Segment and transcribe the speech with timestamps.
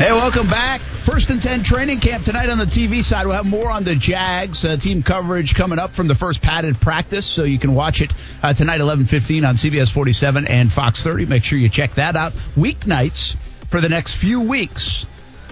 [0.00, 0.80] Hey, welcome back.
[0.80, 3.26] First and 10 training camp tonight on the TV side.
[3.26, 6.80] We'll have more on the Jags uh, team coverage coming up from the first padded
[6.80, 8.10] practice, so you can watch it
[8.42, 11.26] uh, tonight 11:15 on CBS 47 and Fox 30.
[11.26, 12.32] Make sure you check that out.
[12.56, 13.36] Weeknights
[13.68, 15.04] for the next few weeks.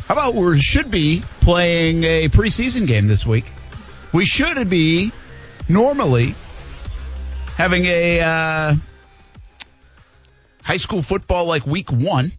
[0.06, 3.44] How about we should be playing a preseason game this week?
[4.14, 5.12] We should be
[5.68, 6.34] normally
[7.58, 8.74] having a uh,
[10.62, 12.32] high school football like week one.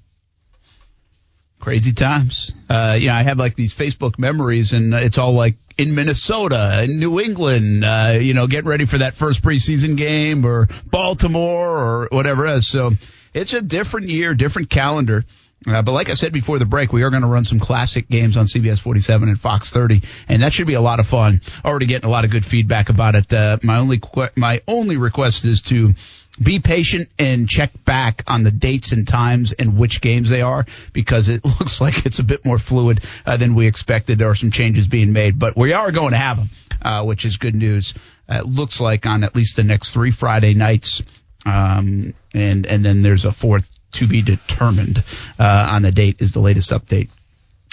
[1.59, 2.53] Crazy times.
[2.69, 6.83] Uh, you know, I have like these Facebook memories, and it's all like in Minnesota,
[6.83, 11.77] in New England, uh, you know, getting ready for that first preseason game, or Baltimore,
[11.77, 12.67] or whatever else.
[12.67, 12.91] So
[13.33, 15.25] it's a different year, different calendar.
[15.67, 18.07] Uh, but like I said before the break, we are going to run some classic
[18.07, 21.41] games on CBS 47 and Fox 30, and that should be a lot of fun.
[21.65, 23.33] Already getting a lot of good feedback about it.
[23.33, 25.93] Uh, my only que- my only request is to
[26.41, 30.65] be patient and check back on the dates and times and which games they are
[30.93, 34.17] because it looks like it's a bit more fluid uh, than we expected.
[34.17, 36.49] There are some changes being made, but we are going to have them,
[36.81, 37.93] uh, which is good news.
[38.29, 41.03] Uh, it looks like on at least the next three Friday nights,
[41.45, 45.03] um, and and then there's a fourth to be determined
[45.37, 47.09] uh, on the date is the latest update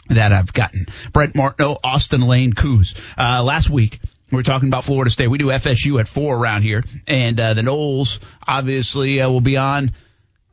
[0.09, 0.87] that I've gotten.
[1.13, 2.95] Brent Martineau, Austin Lane, Coos.
[3.19, 3.99] Uh, last week,
[4.31, 5.29] we were talking about Florida State.
[5.29, 9.57] We do FSU at four around here, and uh, the Noles obviously uh, will be
[9.57, 9.93] on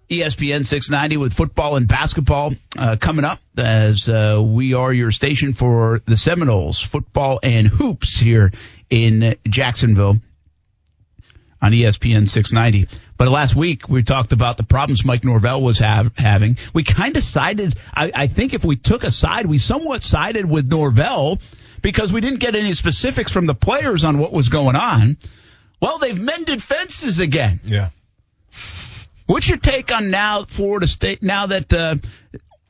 [0.09, 5.53] ESPN 690 with football and basketball uh, coming up as uh, we are your station
[5.53, 8.51] for the Seminoles football and hoops here
[8.89, 10.17] in Jacksonville
[11.61, 12.87] on ESPN 690.
[13.17, 16.57] But last week we talked about the problems Mike Norvell was have, having.
[16.73, 17.75] We kind of sided.
[17.93, 21.39] I, I think if we took a side, we somewhat sided with Norvell
[21.81, 25.17] because we didn't get any specifics from the players on what was going on.
[25.81, 27.59] Well, they've mended fences again.
[27.65, 27.89] Yeah.
[29.25, 31.23] What's your take on now Florida State?
[31.23, 31.95] Now that uh,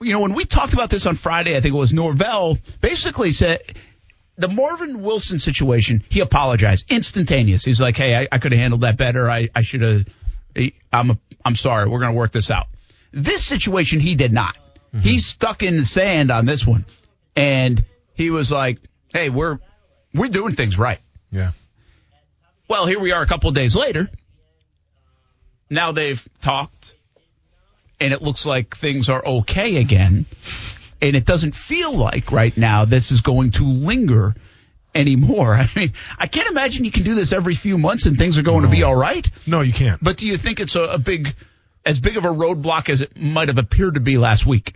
[0.02, 3.32] you know when we talked about this on Friday, I think it was Norvell basically
[3.32, 3.62] said
[4.38, 6.04] the Marvin Wilson situation.
[6.10, 7.64] He apologized instantaneous.
[7.64, 9.30] He's like, "Hey, I, I could have handled that better.
[9.30, 10.06] I, I should have.
[10.92, 11.88] I'm a, I'm sorry.
[11.88, 12.68] We're going to work this out."
[13.12, 14.58] This situation, he did not.
[14.88, 15.00] Mm-hmm.
[15.00, 16.86] He's stuck in the sand on this one,
[17.36, 17.84] and
[18.14, 18.80] he was like,
[19.14, 19.60] "Hey, we're
[20.14, 21.00] we're doing things right."
[21.32, 21.52] Yeah.
[22.68, 24.10] Well, here we are a couple of days later.
[25.70, 26.96] Now they've talked,
[28.00, 30.26] and it looks like things are okay again.
[31.02, 34.36] And it doesn't feel like right now this is going to linger
[34.96, 35.54] anymore.
[35.60, 38.44] I mean, I can't imagine you can do this every few months and things are
[38.44, 39.30] going to be all right.
[39.48, 40.04] No, you can't.
[40.04, 41.36] But do you think it's a, a big,
[41.86, 44.74] as big of a roadblock as it might have appeared to be last week?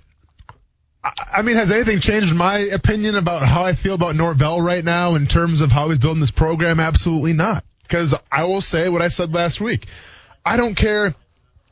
[1.04, 5.16] I mean, has anything changed my opinion about how I feel about Norvell right now
[5.16, 6.80] in terms of how he's building this program?
[6.80, 7.64] Absolutely not.
[7.84, 9.88] Because I will say what I said last week.
[10.46, 11.16] I don't care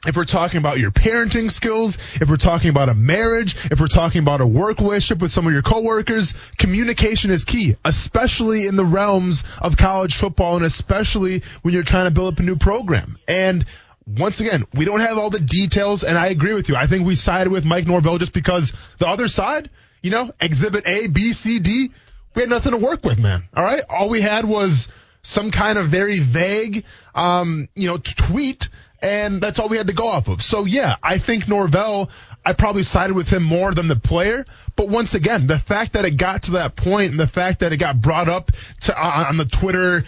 [0.06, 3.88] if we're talking about your parenting skills, if we're talking about a marriage, if we're
[3.88, 8.75] talking about a work relationship with some of your coworkers, communication is key, especially in
[8.75, 12.55] the realms of college football and especially when you're trying to build up a new
[12.55, 13.17] program.
[13.28, 13.66] And
[14.07, 16.75] once again, we don't have all the details, and I agree with you.
[16.75, 19.69] I think we sided with Mike Norvell just because the other side,
[20.03, 21.91] you know, exhibit A, B, C, D,
[22.35, 23.44] we had nothing to work with, man.
[23.55, 23.81] All right?
[23.89, 24.89] All we had was
[25.23, 26.85] some kind of very vague,
[27.16, 28.69] um, you know, tweet,
[29.01, 30.41] and that's all we had to go off of.
[30.41, 32.09] So yeah, I think Norvell,
[32.45, 34.45] I probably sided with him more than the player.
[34.75, 37.72] But once again, the fact that it got to that point and the fact that
[37.72, 38.51] it got brought up
[38.81, 40.03] to, uh, on the Twitter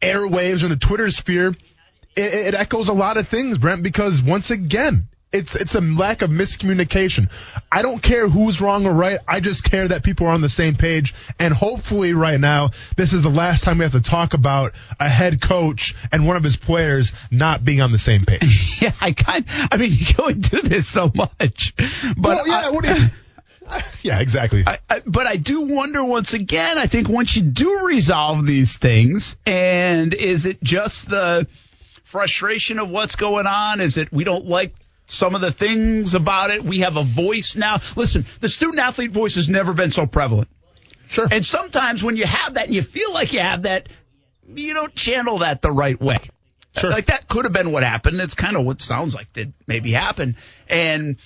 [0.00, 1.48] airwaves or the Twitter sphere,
[2.16, 6.22] it, it echoes a lot of things, Brent, because once again, it's it's a lack
[6.22, 7.30] of miscommunication.
[7.70, 9.18] I don't care who's wrong or right.
[9.28, 11.14] I just care that people are on the same page.
[11.38, 15.08] And hopefully, right now, this is the last time we have to talk about a
[15.08, 18.68] head coach and one of his players not being on the same page.
[18.80, 19.44] Yeah, I kind.
[19.70, 22.94] I mean, you go and do this so much, but well, yeah, I, what do
[22.94, 23.08] you,
[24.02, 24.64] yeah, exactly.
[24.66, 26.78] I, I, but I do wonder once again.
[26.78, 31.46] I think once you do resolve these things, and is it just the
[32.04, 33.80] frustration of what's going on?
[33.80, 34.72] Is it we don't like
[35.10, 36.64] some of the things about it?
[36.64, 37.78] We have a voice now.
[37.96, 40.48] Listen, the student athlete voice has never been so prevalent.
[41.08, 41.26] Sure.
[41.30, 43.88] And sometimes when you have that and you feel like you have that,
[44.46, 46.18] you don't channel that the right way.
[46.76, 46.90] Sure.
[46.90, 48.20] Like that could have been what happened.
[48.20, 50.36] It's kind of what sounds like did maybe happen.
[50.68, 51.16] And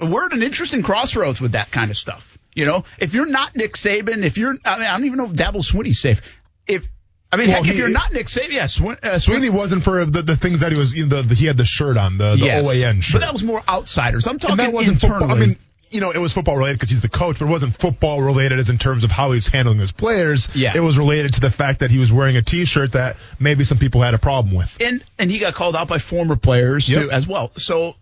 [0.00, 2.38] we're at an interesting crossroads with that kind of stuff.
[2.54, 5.26] You know, if you're not Nick Saban, if you're, I mean, I don't even know
[5.26, 6.22] if Dabo Swinney's safe.
[6.66, 6.88] If,
[7.36, 9.84] I mean, Well, heck, if he- you're not Nick Saban, yeah, Swin, uh, Sweeney wasn't
[9.84, 10.94] for the, the things that he was.
[10.94, 12.66] You know, the, the, he had the shirt on the, the yes.
[12.66, 13.20] OAN shirt.
[13.20, 14.26] But that was more outsiders.
[14.26, 15.20] I'm talking and that wasn't internally.
[15.28, 15.36] football.
[15.36, 15.56] I mean,
[15.90, 18.58] you know, it was football related because he's the coach, but it wasn't football related
[18.58, 20.48] as in terms of how he was handling his players.
[20.54, 20.72] Yeah.
[20.74, 23.78] It was related to the fact that he was wearing a T-shirt that maybe some
[23.78, 24.76] people had a problem with.
[24.80, 27.02] and and he got called out by former players Yep.
[27.02, 27.52] too as well.
[27.56, 27.94] So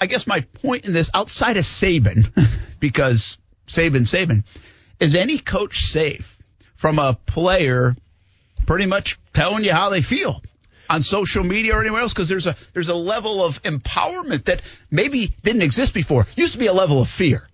[0.00, 2.28] I guess my point in this, outside of Saban,
[2.80, 4.44] because Saban, Saban,
[5.00, 6.38] is any coach safe
[6.76, 7.96] from a player
[8.66, 10.42] pretty much telling you how they feel
[10.88, 12.12] on social media or anywhere else?
[12.12, 16.26] Because there's a there's a level of empowerment that maybe didn't exist before.
[16.36, 17.46] Used to be a level of fear.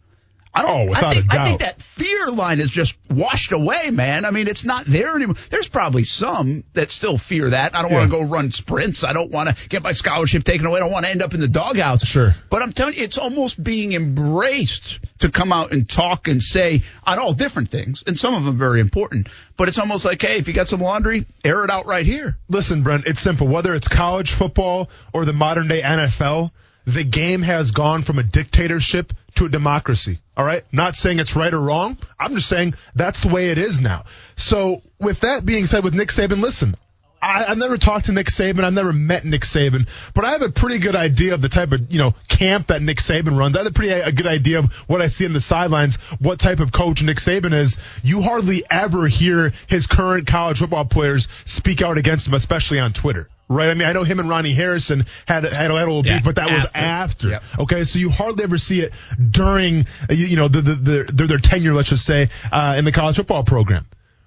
[0.54, 0.70] Oh, I don't.
[0.70, 4.24] Oh, without I think, I think that fear line is just washed away, man.
[4.24, 5.36] I mean, it's not there anymore.
[5.50, 7.74] There's probably some that still fear that.
[7.74, 9.02] I don't want to go run sprints.
[9.04, 10.80] I don't want to get my scholarship taken away.
[10.80, 12.04] I don't want to end up in the doghouse.
[12.04, 12.34] Sure.
[12.50, 16.82] But I'm telling you, it's almost being embraced to come out and talk and say
[17.04, 19.28] on all different things, and some of them very important.
[19.56, 22.36] But it's almost like, hey, if you got some laundry, air it out right here.
[22.48, 23.46] Listen, Brent, it's simple.
[23.46, 26.50] Whether it's college football or the modern day NFL,
[26.86, 30.20] the game has gone from a dictatorship to a democracy.
[30.36, 30.64] All right.
[30.72, 31.98] Not saying it's right or wrong.
[32.18, 34.04] I'm just saying that's the way it is now.
[34.36, 36.76] So with that being said, with Nick Saban, listen,
[37.22, 38.64] I, I've never talked to Nick Saban.
[38.64, 41.70] I've never met Nick Saban, but I have a pretty good idea of the type
[41.72, 43.54] of, you know, camp that Nick Saban runs.
[43.54, 46.40] I have a pretty a good idea of what I see in the sidelines, what
[46.40, 47.76] type of coach Nick Saban is.
[48.02, 52.92] You hardly ever hear his current college football players speak out against him, especially on
[52.92, 53.28] Twitter.
[53.52, 53.70] Right.
[53.70, 56.36] I mean, I know him and Ronnie Harrison had, had a little Yeah, beef, but
[56.36, 56.78] that was after.
[56.78, 57.28] after.
[57.28, 57.42] Yep.
[57.60, 57.84] Okay.
[57.84, 58.92] So you hardly ever see it
[59.30, 62.74] during, uh, you, you know, the, the, the, their, their tenure, let's just say, uh,
[62.78, 63.86] in the college football program.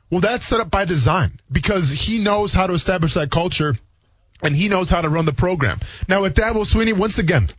[0.09, 3.75] Well, that's set up by design because he knows how to establish that culture
[4.41, 5.79] and he knows how to run the program.
[6.07, 7.49] Now with Dabo Sweeney, once again,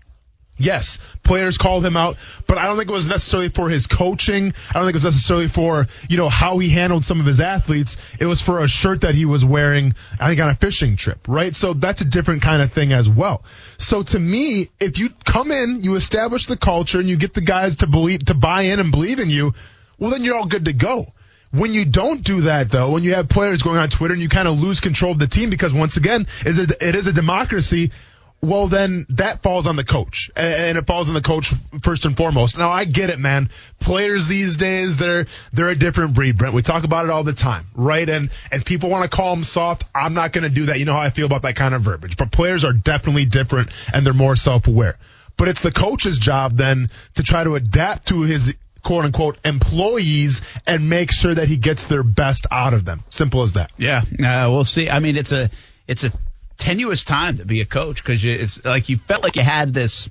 [0.58, 2.16] yes, players called him out,
[2.46, 4.54] but I don't think it was necessarily for his coaching.
[4.70, 7.40] I don't think it was necessarily for, you know, how he handled some of his
[7.40, 7.96] athletes.
[8.18, 11.26] It was for a shirt that he was wearing, I think on a fishing trip,
[11.28, 11.54] right?
[11.54, 13.44] So that's a different kind of thing as well.
[13.78, 17.40] So to me, if you come in, you establish the culture and you get the
[17.40, 19.54] guys to believe, to buy in and believe in you,
[19.98, 21.12] well then you're all good to go.
[21.52, 24.28] When you don't do that, though, when you have players going on Twitter and you
[24.28, 27.92] kind of lose control of the team because once again, it is a democracy.
[28.42, 31.52] Well, then that falls on the coach, and it falls on the coach
[31.82, 32.56] first and foremost.
[32.58, 33.50] Now, I get it, man.
[33.80, 36.54] Players these days, they're they're a different breed, Brent.
[36.54, 38.08] We talk about it all the time, right?
[38.08, 39.84] And and people want to call them soft.
[39.94, 40.78] I'm not going to do that.
[40.78, 42.16] You know how I feel about that kind of verbiage.
[42.16, 44.96] But players are definitely different, and they're more self-aware.
[45.36, 50.40] But it's the coach's job then to try to adapt to his quote unquote employees
[50.66, 53.02] and make sure that he gets their best out of them.
[53.10, 53.72] Simple as that.
[53.76, 54.88] Yeah, uh, we'll see.
[54.88, 55.50] I mean, it's a
[55.88, 56.12] it's a
[56.56, 60.08] tenuous time to be a coach because it's like you felt like you had this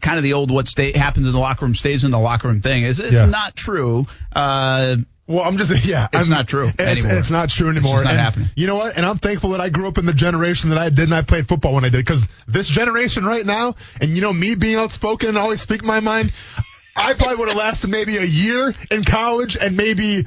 [0.00, 2.48] kind of the old what stay happens in the locker room stays in the locker
[2.48, 2.84] room thing.
[2.84, 3.26] It's, it's Yeah.
[3.26, 4.06] not true.
[4.32, 4.96] Uh,
[5.26, 6.08] Well, I'm just yeah.
[6.12, 7.18] It's I'm- not true It's, anymore.
[7.18, 7.94] it's not true anymore.
[7.94, 8.48] just not And happening.
[8.56, 8.96] You know what?
[8.96, 11.22] And I'm thankful that I grew up in the generation that I did and I
[11.22, 11.98] played football when I did.
[11.98, 16.00] Because this generation right now, and you know me being outspoken and always speak my
[16.00, 16.32] mind,
[16.96, 20.26] I probably would have lasted maybe a year in college and maybe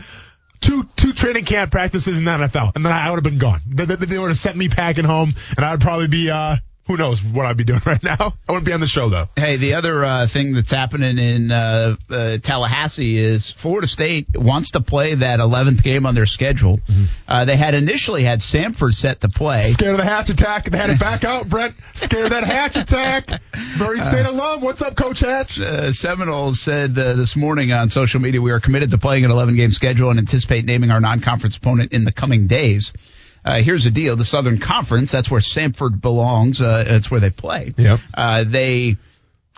[0.62, 3.62] two two training camp practices in the NFL, and then I would have been gone.
[3.68, 6.58] They, they, they would have sent me packing home, and I'd probably be uh,
[6.92, 8.34] who knows what I'd be doing right now.
[8.48, 9.28] I wouldn't be on the show though.
[9.36, 14.72] Hey, the other uh, thing that's happening in uh, uh, Tallahassee is Florida State wants
[14.72, 16.80] to play that 11th game on their schedule.
[17.28, 19.64] Uh, they had initially had Samford set to play.
[19.64, 20.66] Scared of the hatch attack.
[20.66, 21.76] They had it back out, Brent.
[21.94, 23.42] Scared of that hatch attack.
[23.78, 24.62] Murray State alum.
[24.62, 25.60] What's up, Coach Hatch?
[25.60, 29.32] Uh, Seminoles said uh, this morning on social media, we are committed to playing an
[29.32, 32.92] 11 game schedule and anticipate naming our non conference opponent in the coming days.
[33.44, 34.16] Uh, here's the deal.
[34.16, 36.62] The Southern Conference, that's where Samford belongs.
[36.62, 37.74] Uh, that's where they play.
[37.78, 38.00] Yep.
[38.14, 38.98] Uh, they,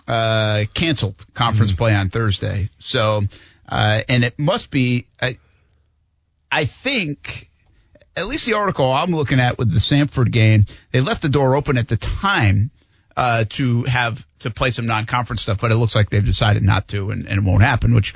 [0.06, 2.68] uh, canceled conference play on Thursday.
[2.78, 3.22] So,
[3.68, 5.38] uh, and it must be, I,
[6.50, 7.50] I think,
[8.16, 11.56] at least the article I'm looking at with the Samford game, they left the door
[11.56, 12.70] open at the time
[13.16, 16.88] uh, to have to play some non-conference stuff, but it looks like they've decided not
[16.88, 18.14] to, and, and it won't happen, which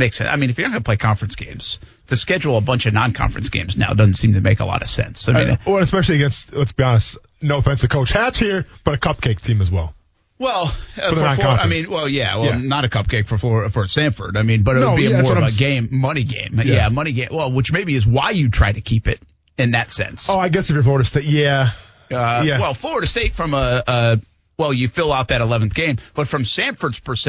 [0.00, 0.28] makes sense.
[0.32, 1.78] I mean, if you're not going to play conference games,
[2.08, 4.88] to schedule a bunch of non-conference games now doesn't seem to make a lot of
[4.88, 5.28] sense.
[5.28, 8.66] I mean, Uh, well, especially against, let's be honest, no offense to Coach Hatch here,
[8.82, 9.94] but a cupcake team as well.
[10.40, 10.64] well,
[11.00, 11.48] uh, for Florida.
[11.62, 12.58] I mean, well, yeah, well, Yeah.
[12.58, 14.36] not a cupcake for Florida, for Samford.
[14.36, 16.60] I mean, but it No, would be yeah, more of a game, money game.
[16.64, 16.88] Yeah.
[16.88, 17.28] money game.
[17.30, 19.20] Well, which maybe is why you try to keep it
[19.58, 20.28] in that sense.
[20.30, 21.70] Oh, I guess if you're Florida State, yeah.
[22.10, 22.58] Uh, yeah.
[22.58, 24.20] Well, Florida State from a, a
[24.56, 27.28] well, you fill out that 11th game, but from Samford's perse-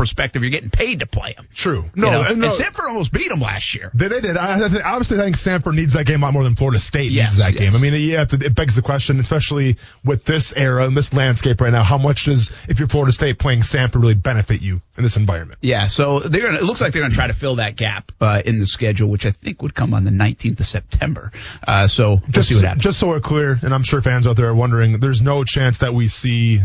[0.00, 1.46] perspective, you're getting paid to play them.
[1.54, 1.84] True.
[1.94, 2.22] You No, know?
[2.22, 2.28] no.
[2.30, 3.90] and Samford almost beat them last year.
[3.94, 4.36] They, they did.
[4.36, 7.10] I, I think, obviously, think Samford needs that game a lot more than Florida State
[7.12, 7.72] Yes, needs that yes.
[7.72, 7.78] game.
[7.78, 11.70] I mean, yeah, it begs the question, especially with this era and this landscape right
[11.72, 15.16] now, how much does, if you're Florida State, playing Samford really benefit you in this
[15.16, 15.58] environment?
[15.60, 16.58] Yeah, so they're gonna.
[16.58, 19.26] It looks like they're gonna try to fill that gap uh, in the schedule, which
[19.26, 21.30] I think would come on the 19th of September.
[21.66, 22.82] Uh, so we'll Just, see what happens.
[22.84, 25.78] just so we're clear, and I'm sure fans out there are wondering, there's no chance
[25.78, 26.60] that we see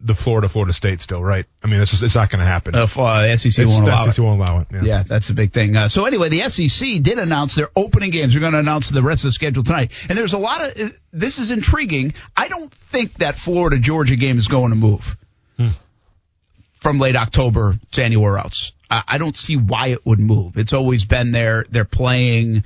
[0.00, 1.44] the Florida Florida State still, right?
[1.62, 2.74] I mean, it's just it's not going to happen.
[2.74, 4.22] Uh, uh, SEC won't the allow SEC it.
[4.22, 4.66] won't allow it.
[4.72, 4.80] Yeah.
[4.82, 5.76] Yeah, that's a big thing.
[5.76, 8.32] Uh, so anyway, the SEC did announce their opening games.
[8.32, 9.92] They're going to announce the rest of the schedule tonight.
[10.08, 12.14] And there's a lot of, uh, this is intriguing.
[12.36, 15.16] I don't think that Florida Georgia game is going to move
[16.80, 18.72] from late October to anywhere else.
[18.90, 20.56] I, I don't see why it would move.
[20.56, 21.64] It's always been there.
[21.70, 22.64] They're playing.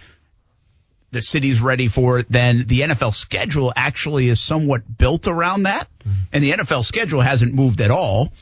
[1.15, 2.27] The city's ready for it.
[2.29, 5.89] Then the NFL schedule actually is somewhat built around that.
[6.33, 8.33] And the NFL schedule hasn't moved at all.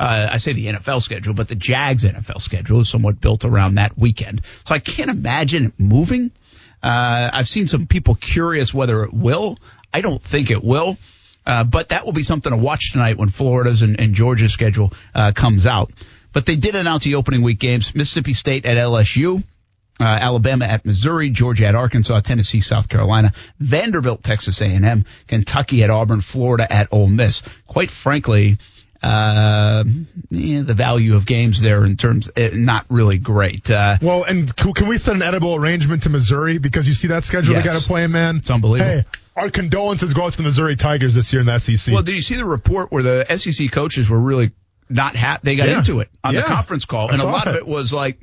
[0.00, 3.74] Uh, I say the NFL schedule, but the Jags NFL schedule is somewhat built around
[3.74, 4.40] that weekend.
[4.64, 6.30] So I can't imagine it moving.
[6.82, 9.58] Uh, I've seen some people curious whether it will.
[9.92, 10.96] I don't think it will.
[11.44, 14.92] Uh, but that will be something to watch tonight when Florida's and, and Georgia's schedule
[15.14, 15.92] uh, comes out.
[16.32, 19.44] But they did announce the opening week games: Mississippi State at LSU,
[20.00, 25.90] uh, Alabama at Missouri, Georgia at Arkansas, Tennessee, South Carolina, Vanderbilt, Texas A&M, Kentucky at
[25.90, 27.42] Auburn, Florida at Ole Miss.
[27.66, 28.58] Quite frankly,
[29.02, 29.84] uh,
[30.30, 33.70] yeah, the value of games there in terms uh, not really great.
[33.70, 37.08] Uh, Well, and can, can we set an edible arrangement to Missouri because you see
[37.08, 37.64] that schedule Yes.
[37.64, 38.36] they got to play, man?
[38.38, 38.90] It's unbelievable.
[39.02, 39.04] Hey,
[39.36, 41.92] our condolences go out to the Missouri Tigers this year in the SEC.
[41.92, 44.52] Well, did you see the report where the SEC coaches were really
[44.88, 45.40] not happy?
[45.44, 45.78] They got Yeah.
[45.78, 47.58] into it on the conference call, and a saw lot of it.
[47.60, 48.18] it was like,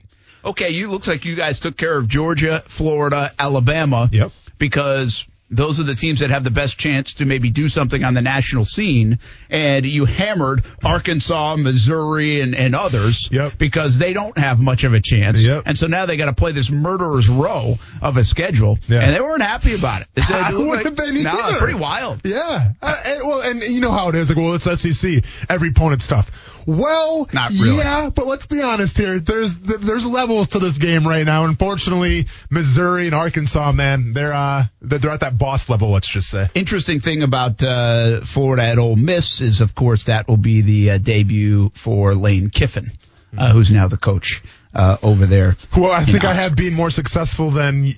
[0.46, 4.32] okay, you looks like you guys took care of Georgia, Florida, Alabama, Yep.
[4.58, 8.14] because those are the teams that have the best chance to maybe do something on
[8.14, 9.18] the national scene,
[9.50, 13.58] and you hammered Arkansas, Missouri, and, and others Yep.
[13.58, 15.64] because they don't have much of a chance, Yep.
[15.66, 19.00] and so now they got to play this murderer's row of a schedule, Yeah.
[19.00, 20.08] and they weren't happy about it.
[20.14, 21.58] They said, I it wouldn't like- have been nah, either.
[21.58, 22.22] pretty wild.
[22.24, 22.74] Yeah.
[22.80, 24.30] Uh, and- well, and you know how it is.
[24.30, 25.24] Like, well, it's SEC.
[25.50, 26.30] Every opponent's tough.
[26.70, 27.78] Well, Not really.
[27.78, 29.20] yeah, but let's be honest here.
[29.20, 31.46] There's there's levels to this game right now.
[31.46, 35.90] Unfortunately, Missouri and Arkansas, man, they're uh they're at that boss level.
[35.92, 36.48] Let's just say.
[36.54, 40.92] Interesting thing about uh, Florida at Ole Miss is, of course, that will be the
[40.92, 42.92] uh, debut for Lane Kiffin,
[43.36, 44.44] uh, who's now the coach
[44.76, 45.58] uh, over there.
[45.74, 47.96] Who I in think I have been more successful than y-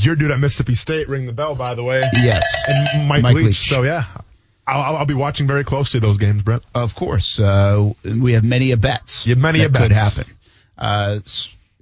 [0.00, 1.08] your dude at Mississippi State.
[1.08, 2.02] Ring the bell, by the way.
[2.14, 3.46] Yes, And Mike, Mike Leach.
[3.46, 3.68] Leach.
[3.68, 4.06] So yeah,
[4.68, 6.62] I'll, I'll- be watching very closely those games, Brent.
[6.74, 7.40] of course.
[7.40, 9.26] Uh, we have many a bets.
[9.26, 10.16] You have many a could bets.
[10.16, 10.32] happen.
[10.76, 11.20] Uh,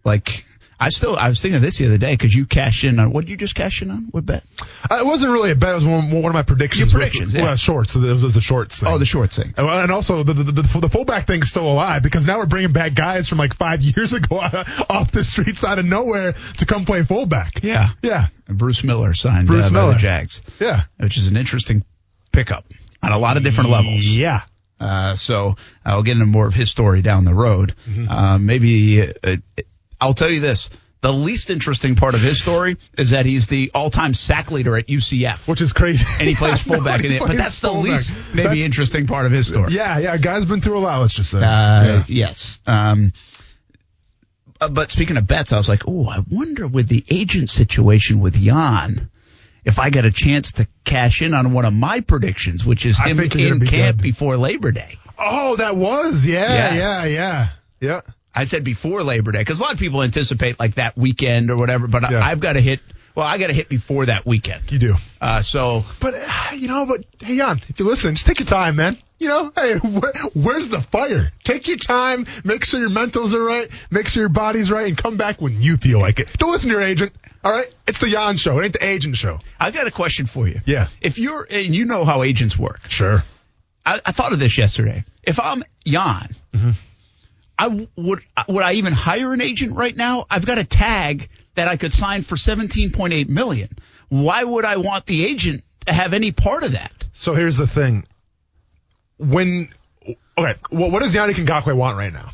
[0.04, 0.44] like
[0.78, 3.10] I still, I was thinking of this the other day because you cashed in on
[3.10, 4.08] what did you just cash in on?
[4.10, 4.44] What bet?
[4.90, 5.70] Uh, it wasn't really a bet.
[5.70, 6.92] It was one, one of my predictions.
[6.92, 7.42] Your predictions, with, yeah.
[7.44, 7.92] well, shorts.
[7.94, 8.88] So it was, it was a shorts thing.
[8.90, 9.54] Oh, the short thing.
[9.56, 12.72] And- And also, the, the, the, the fullback thing's still alive because now we're bringing
[12.72, 16.84] back guys from like five years ago off the streets out of nowhere to come
[16.84, 17.62] play fullback.
[17.62, 18.26] Yeah, Yeah.
[18.48, 19.94] Bruce Miller signed Bruce uh, Miller.
[19.94, 20.82] the Jags, Yeah.
[20.98, 21.84] which is an interesting
[22.36, 22.64] pickup
[23.02, 24.04] on a lot of different levels.
[24.04, 24.42] Yeah.
[24.78, 27.74] Uh, so I'll get into more of his story down the road.
[27.88, 28.08] Mm-hmm.
[28.10, 29.36] Uh, maybe uh,
[30.00, 30.68] I'll tell you this:
[31.00, 34.86] the least interesting part of his story is that he's the all-time sack leader at
[34.86, 36.04] UCF, Which is crazy.
[36.18, 37.20] and he plays fullback in He it.
[37.26, 39.72] But that's the least maybe That's- interesting part of his story.
[39.72, 40.16] Yeah, yeah.
[40.18, 41.38] Guy's been through a lot, let's just say.
[41.38, 41.42] Uh,
[41.84, 42.04] yeah.
[42.08, 42.60] Yes.
[42.66, 43.12] Um,
[44.60, 48.20] uh, but speaking of bets, I was like, oh, I wonder with the agent situation
[48.20, 49.10] with Jan,
[49.66, 52.98] if I got a chance to cash in on one of my predictions, which is
[52.98, 53.18] I him
[53.54, 54.02] in be camp good.
[54.02, 54.98] before Labor Day.
[55.18, 56.26] Oh, that was.
[56.26, 56.76] Yeah, Yes.
[56.76, 57.48] yeah, yeah.
[57.80, 58.00] Yeah.
[58.34, 61.56] I said before Labor Day because a lot of people anticipate like that weekend or
[61.56, 62.18] whatever, but Yeah.
[62.18, 62.80] I, I've got to hit.
[63.14, 64.70] Well, I got to hit before that weekend.
[64.70, 64.94] You do.
[65.20, 68.46] Uh, so But, uh, you know, but hey, on if you're listening, just take your
[68.46, 68.98] time, man.
[69.18, 71.32] You know, hey, wh- where's the fire?
[71.42, 74.96] Take your time, make sure your mentals are right, make sure your body's right, and
[74.96, 76.28] come back when you feel like it.
[76.36, 77.66] Don't listen to your agent, all right?
[77.86, 78.58] It's the Jan show.
[78.58, 79.38] It ain't the agent show.
[79.58, 80.60] I've got a question for you.
[80.66, 80.88] Yeah.
[81.00, 82.80] If you're, and you know how agents work.
[82.90, 83.22] Sure.
[83.86, 85.04] I, I thought of this yesterday.
[85.22, 86.70] If I'm Jan, Mm-hmm.
[87.58, 90.26] I w- would would I even hire an agent right now?
[90.28, 93.70] I've got a tag that I could sign for 17.8 million.
[94.10, 96.92] Why would I want the agent to have any part of that?
[97.14, 98.04] So here's the thing.
[99.18, 99.68] When,
[100.38, 102.30] okay, what, what does Yannick Ngakoue want right now?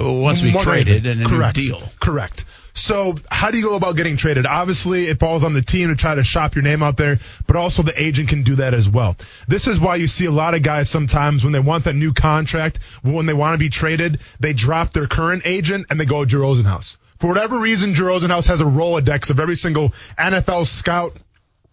[0.00, 1.56] Wants to be More traded and a Correct.
[1.56, 1.82] new deal.
[2.00, 2.44] Correct.
[2.74, 4.46] So how do you go about getting traded?
[4.46, 7.56] Obviously, it falls on the team to try to shop your name out there, but
[7.56, 9.16] also the agent can do that as well.
[9.46, 12.14] This is why you see a lot of guys sometimes when they want that new
[12.14, 16.24] contract, when they want to be traded, they drop their current agent and they go
[16.24, 16.96] to Drew Rosenhaus.
[17.18, 21.12] For whatever reason, Drew Rosenhaus has a Rolodex of every single NFL scout,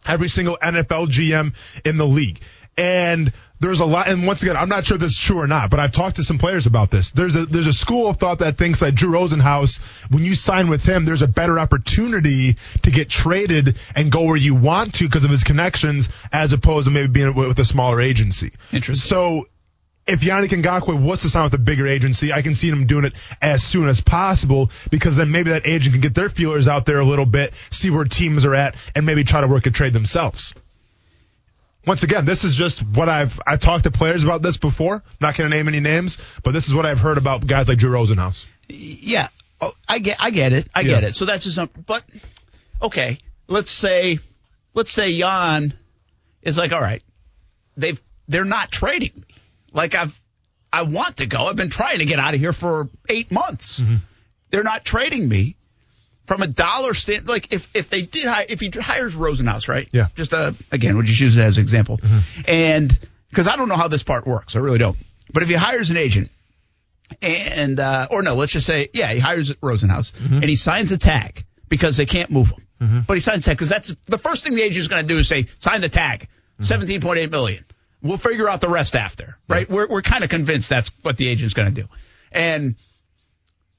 [0.05, 1.55] every single NFL GM
[1.85, 2.41] in the league.
[2.77, 5.69] And there's a lot, and once again, I'm not sure this is true or not,
[5.69, 7.11] but I've talked to some players about this.
[7.11, 10.69] There's a there's a school of thought that thinks that Drew Rosenhaus, when you sign
[10.69, 15.05] with him, there's a better opportunity to get traded and go where you want to
[15.05, 18.53] because of his connections, as opposed to maybe being with a smaller agency.
[18.71, 18.95] Interesting.
[18.95, 19.47] So
[20.07, 23.05] if Yannick Ngakoue wants to sign with a bigger agency, I can see him doing
[23.05, 26.85] it as soon as possible because then maybe that agent can get their feelers out
[26.85, 29.71] there a little bit, see where teams are at, and maybe try to work a
[29.71, 30.53] trade themselves.
[31.89, 35.01] Once again, this is just what I've I've talked to players about this before.
[35.19, 37.79] Not going to name any names, but this is what I've heard about guys like
[37.79, 38.45] Drew Rosenhaus.
[38.67, 39.29] Yeah,
[39.59, 41.15] oh, I get, I get it, I get it.
[41.15, 41.83] So that's just something.
[41.87, 42.03] But
[42.79, 43.17] okay,
[43.47, 44.19] let's say,
[44.75, 45.73] let's say Jan
[46.43, 47.01] is like, all right,
[47.75, 49.35] they've they're not trading me.
[49.73, 50.15] Like I've,
[50.71, 51.47] I want to go.
[51.47, 53.79] I've been trying to get out of here for eight months.
[53.79, 53.95] Mm-hmm.
[54.51, 55.55] They're not trading me.
[56.29, 59.89] From a dollar stand, like if if they did hire, if he hires Rosenhaus, right?
[59.91, 60.09] Yeah.
[60.15, 61.99] Just uh, again, we'll just use it as an example,
[62.47, 62.95] and
[63.31, 64.95] because I don't know how this part works, I really don't.
[65.33, 66.29] But if he hires an agent
[67.23, 70.99] and uh, or no, let's just say yeah, he hires Rosenhaus and he signs a
[70.99, 73.03] tag because they can't move him.
[73.07, 75.17] But he signs a tag because that's the first thing the agent's going to do
[75.17, 76.27] is say sign the tag,
[76.61, 77.65] seventeen point eight million.
[78.03, 79.67] We'll figure out the rest after, right?
[79.67, 81.87] We're we're kind of convinced that's what the agent's going to do,
[82.31, 82.75] and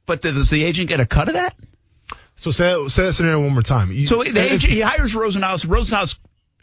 [0.05, 1.55] but does the agent get a cut of that?
[2.41, 3.93] So say say that scenario one more time.
[3.93, 5.67] You- So the agent he hires Rosenhaus.
[5.67, 6.19] Rosenhaus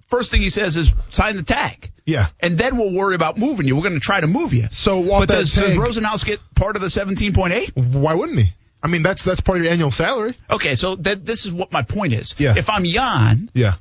[0.09, 1.91] first thing he says is sign the tag.
[2.05, 2.29] Yeah.
[2.39, 3.75] And then we'll worry about moving you.
[3.75, 4.69] We're going to try to move you.
[4.71, 7.75] So but does, does Rosenhaus get part of the 17.8?
[7.75, 8.53] Why wouldn't he?
[8.81, 10.31] I mean, that's that's part of your annual salary.
[10.49, 12.33] Okay, so that this is what my point is.
[12.37, 12.55] Yeah.
[12.57, 13.75] If I'm Jan, Yeah.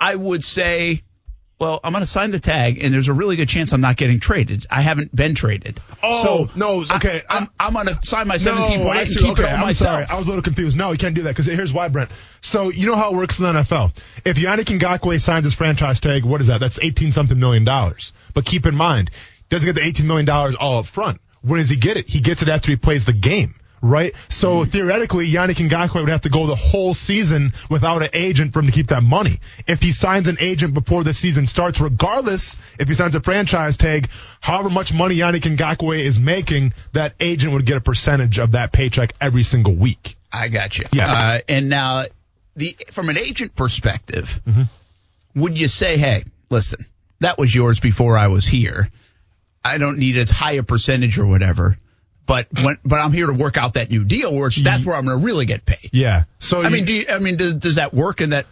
[0.00, 1.02] I would say,
[1.62, 3.96] well, I'm going to sign the tag, and there's a really good chance I'm not
[3.96, 4.66] getting traded.
[4.68, 5.80] I haven't been traded.
[6.02, 7.22] Oh, so no, okay.
[7.30, 9.60] I, am I'm going to sign my 17.8 No, I and keep okay, it I'm
[9.60, 10.06] myself.
[10.06, 10.06] sorry.
[10.10, 10.76] I was a little confused.
[10.76, 12.10] No, you can't do that because here's why, Brent.
[12.40, 13.96] So you know how it works in the NFL.
[14.24, 16.58] If Yannick Ngakoue signs his franchise tag, what is that?
[16.58, 18.12] That's 18 something million dollars.
[18.34, 21.20] But keep in mind, he doesn't get the 18 million dollars all up front.
[21.42, 22.08] When does he get it?
[22.08, 23.54] He gets it after he plays the game.
[23.84, 24.12] Right?
[24.28, 28.60] So theoretically, Yannick Ngakoue would have to go the whole season without an agent for
[28.60, 29.40] him to keep that money.
[29.66, 33.76] If he signs an agent before the season starts, regardless if he signs a franchise
[33.76, 34.08] tag,
[34.40, 38.72] however much money Yannick Ngakoue is making, that agent would get a percentage of that
[38.72, 40.14] paycheck every single week.
[40.32, 40.86] I got you.
[40.92, 41.12] Yeah.
[41.12, 42.04] Uh, and now,
[42.54, 45.40] the from an agent perspective, Mm-hmm.
[45.40, 46.86] would you say, hey, listen,
[47.18, 48.88] that was yours before I was here.
[49.64, 51.78] I don't need as high a percentage or whatever,
[52.26, 54.96] but when, but I'm here to work out that new deal, where it's, that's where
[54.96, 55.90] I'm going to really get paid.
[55.92, 56.24] Yeah.
[56.40, 58.46] So I you- mean, do you, I mean, does, does that work in that?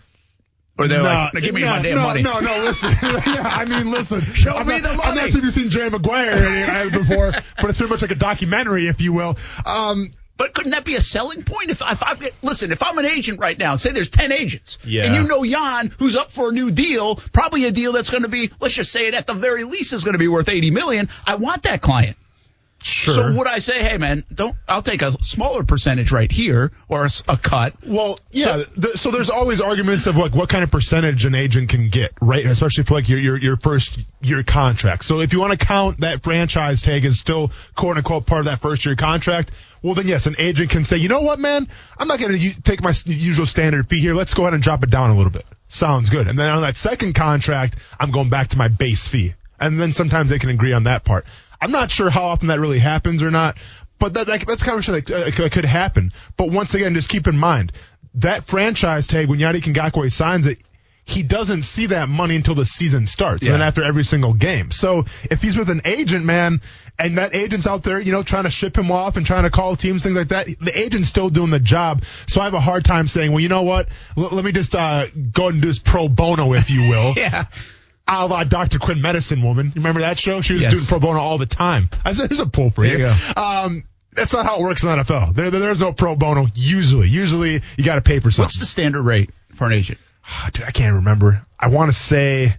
[0.79, 2.23] Or they're like, give me no, my damn no, money.
[2.23, 2.91] No, no, listen.
[3.03, 4.23] yeah, I mean, listen.
[4.23, 6.31] Show I'm me not, the I'm not sure if you've seen Jerry Maguire
[6.71, 9.37] uh, before, but it's pretty much like a documentary, if you will.
[9.67, 11.69] Um, But couldn't that be a selling point?
[11.69, 15.05] If, if I listen, if I'm an agent right now, say there's ten agents, Yeah.
[15.05, 18.23] and you know Jan, who's up for a new deal, probably a deal that's going
[18.23, 20.49] to be, let's just say it at the very least is going to be worth
[20.49, 21.11] eighty million.
[21.27, 22.17] I want that client.
[22.83, 23.15] Sure.
[23.15, 24.55] So would I say, hey man, don't?
[24.69, 27.75] I'll take a smaller percentage right here or a cut.
[27.87, 28.45] Well, yeah.
[28.45, 31.89] So- th- So, there's always arguments of like what kind of percentage an agent can
[31.89, 32.45] get, right?
[32.47, 35.05] Especially for like your your, your first year contract.
[35.05, 38.45] So if you want to count that franchise tag as still quote unquote part of
[38.47, 39.51] that first year contract,
[39.83, 42.63] well then yes, an agent can say, you know what, man, I'm not going to
[42.63, 44.15] take my usual standard fee here.
[44.15, 45.45] Let's go ahead and drop it down a little bit.
[45.69, 46.27] Sounds good.
[46.29, 49.35] And then on that second contract, I'm going back to my base fee.
[49.61, 51.27] And then sometimes they can agree on that part.
[51.61, 53.59] I'm not sure how often that really happens or not,
[53.99, 56.13] but that, that that's kind of shit that uh, could- happen.
[56.37, 57.73] But once again, just keep in mind
[58.15, 60.59] that franchise tag when Yannick Ngakoue signs it,
[61.05, 63.53] he doesn't see that money until the season starts, yeah.
[63.53, 64.71] and then after every single game.
[64.71, 66.61] So if he's with an agent, man,
[66.99, 69.51] and that agent's out there, you know, trying to ship him off and trying to
[69.51, 72.05] call teams, things like that, the agent's still doing the job.
[72.27, 73.89] So I have a hard time saying, well, you know what?
[74.17, 77.15] L- let me just uh, go ahead and do this pro bono, if you will
[77.17, 77.45] Yeah.
[78.11, 78.79] A la Dr.
[78.79, 79.67] Quinn Medicine Woman.
[79.67, 80.41] You remember that show?
[80.41, 80.73] She was Yes.
[80.73, 81.89] doing pro bono all the time.
[82.05, 83.07] I said, there's a pull for you.
[83.37, 85.35] Um, that's not how it works in the NFL.
[85.35, 87.09] There, there's no pro bono usually.
[87.09, 88.45] Usually you got to pay for something.
[88.47, 89.99] What's the standard rate for an agent?
[90.53, 91.47] Dude, I can't remember.
[91.59, 92.55] I want to say,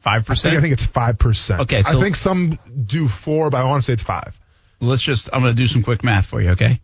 [0.00, 0.56] Five I think, percent.
[0.56, 1.60] I think it's 5%.
[1.60, 4.38] Okay, so- I think some do four, but I want to say it's five.
[4.80, 5.28] Let's just.
[5.32, 6.50] I'm going to do some quick math for you.
[6.50, 6.80] Okay.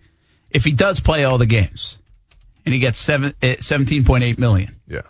[0.51, 1.98] If he does play all the games,
[2.64, 5.03] and he gets seven, eh, 17.8 million, Yeah.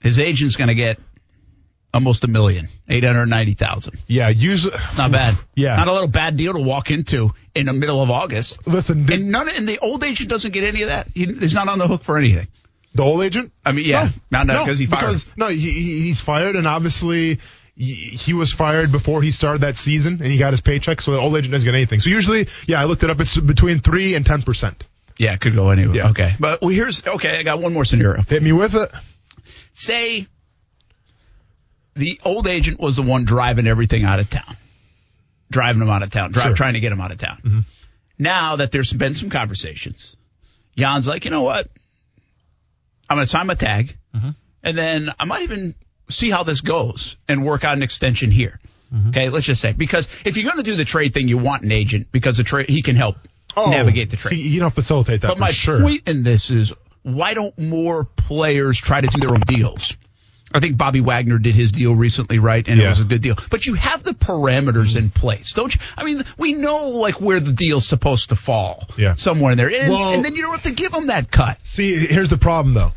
[0.00, 0.98] his agent's going to get
[1.98, 3.98] almost a million, eight hundred ninety thousand.
[4.06, 4.74] Yeah, usually.
[4.74, 5.34] It's not bad.
[5.56, 5.76] Yeah.
[5.76, 8.66] Not a little bad deal to walk into in the middle of August.
[8.66, 9.48] Listen, the, And none.
[9.48, 11.08] And the old agent doesn't get any of that.
[11.14, 12.46] He, he's not on the hook for anything.
[12.94, 13.52] the old agent?
[13.66, 15.00] I mean, yeah, not no, because he fired.
[15.00, 17.40] because- no, he, he, he's fired, and obviously
[17.76, 21.00] he, he was fired before he started that season, and he got his paycheck.
[21.00, 22.00] So the old agent doesn't get anything.
[22.00, 23.20] So usually, yeah, I looked it up.
[23.20, 24.84] It's between three and ten percent.
[25.18, 25.96] yeah, it could go anywhere.
[25.96, 26.10] Yeah.
[26.10, 27.38] Okay, but well, here's okay.
[27.38, 28.22] I got one more scenario.
[28.22, 28.88] Hit me with it.
[29.74, 30.26] Say
[31.98, 34.56] the old agent was the one driving everything out of town,
[35.50, 36.54] driving them out of town, dri- Sure.
[36.54, 37.38] trying to get them out of town.
[37.44, 37.58] Mm-hmm.
[38.18, 40.16] Now that there's been some conversations,
[40.76, 41.68] Jan's like, you know what?
[43.10, 44.30] I'm going to sign my tag, Mm-hmm.
[44.62, 45.74] and then I might even
[46.08, 48.58] see how this goes and work out an extension here.
[48.92, 49.10] Mm-hmm.
[49.10, 51.62] Okay, let's just say because if you're going to do the trade thing, you want
[51.62, 53.16] an agent because the trade he can help
[53.54, 54.32] navigate the trade.
[54.32, 55.80] Oh, He, you don't facilitate that But my sure.
[55.82, 59.94] point in this is why don't more players try to do their own deals?
[60.54, 62.66] I think Bobby Wagner did his deal recently, right?
[62.66, 63.36] And it was a good deal.
[63.50, 65.80] But you have the parameters in place, don't you?
[65.96, 68.84] I mean, we know like where the deal's supposed to fall.
[68.96, 69.14] Yeah.
[69.14, 69.70] Somewhere in there.
[69.70, 71.58] And, Well- and then you don't have to give them that cut.
[71.64, 72.92] See, here's the problem though.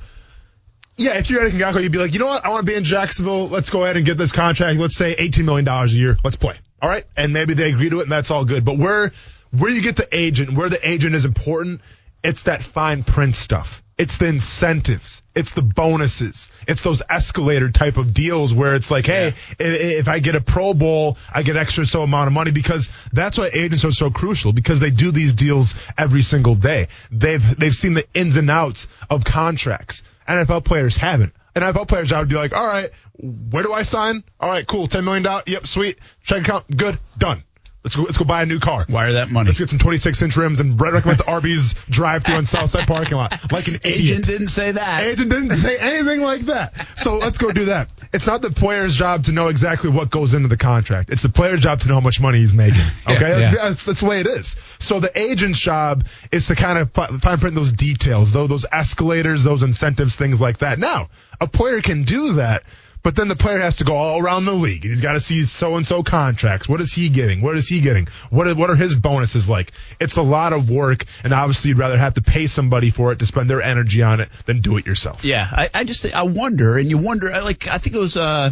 [0.97, 2.45] Yeah, if you're Eddie Ngakoue, you'd be like, you know what?
[2.45, 3.47] I want to be in Jacksonville.
[3.49, 4.79] Let's go ahead and get this contract.
[4.79, 6.17] Let's say $18 million a year.
[6.23, 6.57] Let's play.
[6.81, 7.05] All right.
[7.17, 8.63] And maybe they agree to it and that's all good.
[8.65, 9.11] But where,
[9.51, 11.81] where you get the agent, where the agent is important,
[12.23, 13.80] it's that fine print stuff.
[13.97, 15.21] It's the incentives.
[15.35, 16.49] It's the bonuses.
[16.67, 20.41] It's those escalator type of deals where it's like, hey, i- if I get a
[20.41, 24.09] Pro Bowl, I get extra so amount of money because that's why agents are so
[24.09, 26.87] crucial because they do these deals every single day.
[27.11, 30.03] They've they've seen the ins and outs of contracts.
[30.27, 31.33] NFL players haven't.
[31.55, 34.23] NFL player's job would be like, all right, where do I sign?
[34.39, 35.43] All right, cool, ten million dollars.
[35.47, 35.99] Yep, sweet.
[36.23, 37.43] Check account, good, done.
[37.83, 38.03] Let's go.
[38.03, 38.85] Let's go buy a new car.
[38.87, 39.47] Wire that money.
[39.47, 43.17] Let's get some 26 inch rims and recommend the Arby's drive through on Southside parking
[43.17, 43.31] lot.
[43.51, 43.95] Like an idiot.
[43.99, 45.03] Agent didn't say that.
[45.03, 46.73] Agent didn't say anything like that.
[46.95, 47.89] So let's go do that.
[48.13, 51.09] It's not the player's job to know exactly what goes into the contract.
[51.09, 52.81] It's the player's job to know how much money he's making.
[53.07, 53.69] Okay, Yeah, that's, yeah.
[53.69, 54.55] that's, that's the way it is.
[54.79, 59.43] So the agent's job is to kind of fine print those details, though those escalators,
[59.43, 60.77] those incentives, things like that.
[60.77, 61.09] Now,
[61.41, 62.63] a player can do that.
[63.03, 64.83] But then the player has to go all around the league.
[64.83, 66.69] He's got to see so and so contracts.
[66.69, 67.41] What is he getting?
[67.41, 68.07] What is he getting?
[68.29, 69.71] What are, what are his bonuses like?
[69.99, 73.19] It's a lot of work, and obviously you'd rather have to pay somebody for it
[73.19, 75.25] to spend their energy on it than do it yourself.
[75.25, 77.31] Yeah, I, I just I wonder, and you wonder.
[77.31, 78.17] I Like I think it was.
[78.17, 78.51] Uh,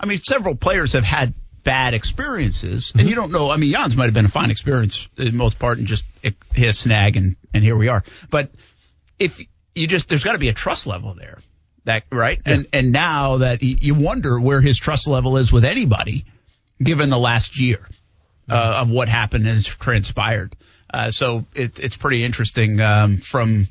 [0.00, 1.34] I mean, several players have had
[1.64, 3.50] bad experiences, and you don't know.
[3.50, 6.36] I mean, Jans might have been a fine experience in most part, and just it
[6.52, 8.04] hit a snag, and and here we are.
[8.30, 8.50] But
[9.18, 9.40] if
[9.74, 11.40] you just there's got to be a trust level there,
[11.88, 12.40] that right?
[12.46, 16.24] And and now that you wonder where his trust level is with anybody,
[16.82, 17.86] given the last year
[18.48, 20.54] uh, of what happened and has transpired.
[20.92, 23.68] Uh, so it, it's pretty interesting um, from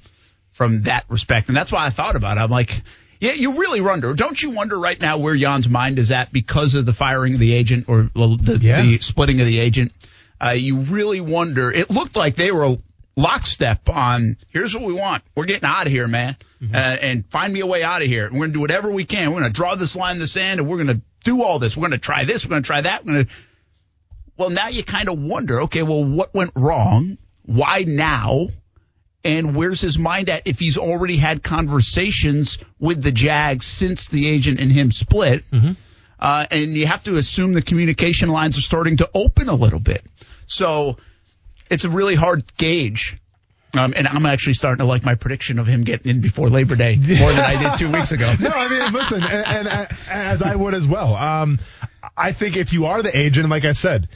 [0.52, 2.42] from that respect, and that's why I thought about it.
[2.42, 2.82] I'm like,
[3.20, 6.76] yeah, you really wonder, don't you wonder right now where Jan's mind is at because
[6.76, 8.82] of the firing of the agent or the, Yeah.
[8.82, 9.92] the splitting of the agent?
[10.40, 11.72] Uh, you really wonder.
[11.72, 12.78] It looked like they were
[13.18, 15.24] lockstep on here's what we want.
[15.36, 16.38] We're getting out of here, man,
[16.74, 18.30] uh, and find me a way out of here.
[18.32, 19.32] We're going to do whatever we can.
[19.32, 21.60] We're going to draw this line in the sand, and we're going to do all
[21.60, 21.76] this.
[21.76, 22.46] We're going to try this.
[22.46, 23.06] We're going to try that.
[23.06, 23.34] We're going to
[24.38, 27.18] well, now you kind of wonder, okay, well, what went wrong?
[27.46, 28.48] Why now?
[29.24, 34.30] And where's his mind at if he's already had conversations with the Jags since the
[34.30, 35.44] agent and him split?
[36.20, 39.80] Uh, and you have to assume the communication lines are starting to open a little
[39.80, 40.04] bit.
[40.46, 40.98] So
[41.70, 43.18] it's a really hard gauge.
[43.78, 46.76] Um, and I'm actually starting to like my prediction of him getting in before Labor
[46.76, 48.34] Day more than I did two weeks ago.
[48.40, 51.14] no, I mean, listen, and, and as I would as well.
[51.14, 51.60] Um,
[52.16, 54.08] I think if you are the agent, like I said,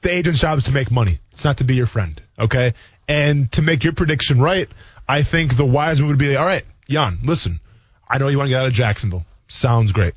[0.00, 1.18] the agent's job is to make money.
[1.32, 2.20] It's not to be your friend.
[2.38, 2.74] Okay.
[3.08, 4.68] And to make your prediction right,
[5.08, 7.60] I think the wise move would be, all right, Jan, listen,
[8.08, 9.24] I know you want to get out of Jacksonville.
[9.48, 10.14] Sounds great.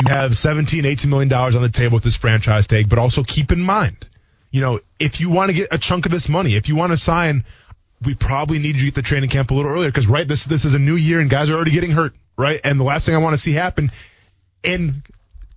[0.00, 3.22] You have 17, 18 million dollars on the table with this franchise tag, but also
[3.22, 4.06] keep in mind,
[4.52, 6.92] you know, if you want to get a chunk of this money, if you want
[6.92, 7.44] to sign,
[8.04, 10.44] we probably need you to get the training camp a little earlier because right, this
[10.44, 12.60] this is a new year and guys are already getting hurt, right?
[12.62, 13.90] And the last thing I want to see happen
[14.62, 15.02] in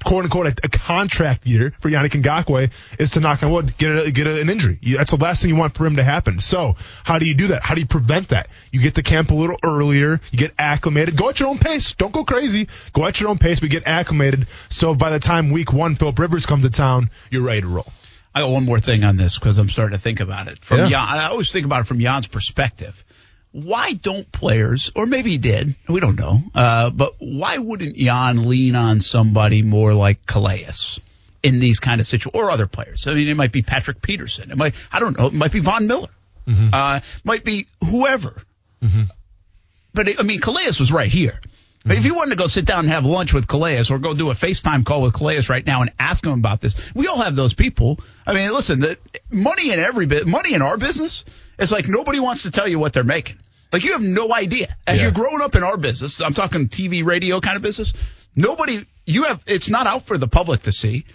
[0.05, 3.91] quote unquote a, a contract year for Yannick Ngakoue is to knock on wood get
[3.91, 4.79] a, get a, an injury.
[4.95, 6.39] That's the last thing you want for him to happen.
[6.39, 7.63] So how do you do that?
[7.63, 8.47] How do you prevent that?
[8.71, 10.21] You get to camp a little earlier.
[10.31, 11.17] You get acclimated.
[11.17, 11.93] Go at your own pace.
[11.93, 12.69] Don't go crazy.
[12.93, 14.47] Go at your own pace, but get acclimated.
[14.69, 17.91] So by the time week one, Philip Rivers comes to town, you're ready to roll.
[18.35, 20.79] I got one more thing on this because I'm starting to think about it from
[20.79, 20.89] Yeah.
[20.89, 21.07] Jan.
[21.07, 23.01] I always think about it from Jan's perspective.
[23.53, 28.43] Why don't players, or maybe he did, we don't know, uh, but why wouldn't Jan
[28.49, 30.99] lean on somebody more like Calais
[31.41, 33.07] in these kind of situations, or other players?
[33.07, 34.51] I mean, it might be Patrick Peterson.
[34.51, 36.09] It might, I don't know, it might be Von Miller.
[36.73, 38.35] Uh, might be whoever.
[39.93, 41.39] But it, I mean, Calais was right here.
[41.85, 44.15] But if you wanted to go sit down and have lunch with Calais or go
[44.15, 47.21] do a FaceTime call with Calais right now and ask him about this, we all
[47.21, 47.99] have those people.
[48.25, 48.97] I mean, listen, the
[49.29, 51.25] money in every bit, money in our business
[51.59, 53.37] is like nobody wants to tell you what they're making.
[53.71, 54.75] Like you have no idea.
[54.87, 55.03] As Yeah.
[55.03, 57.93] you're growing up in our business, I'm talking TV, radio kind of business.
[58.35, 61.05] Nobody, you have, it's not out for the public to see.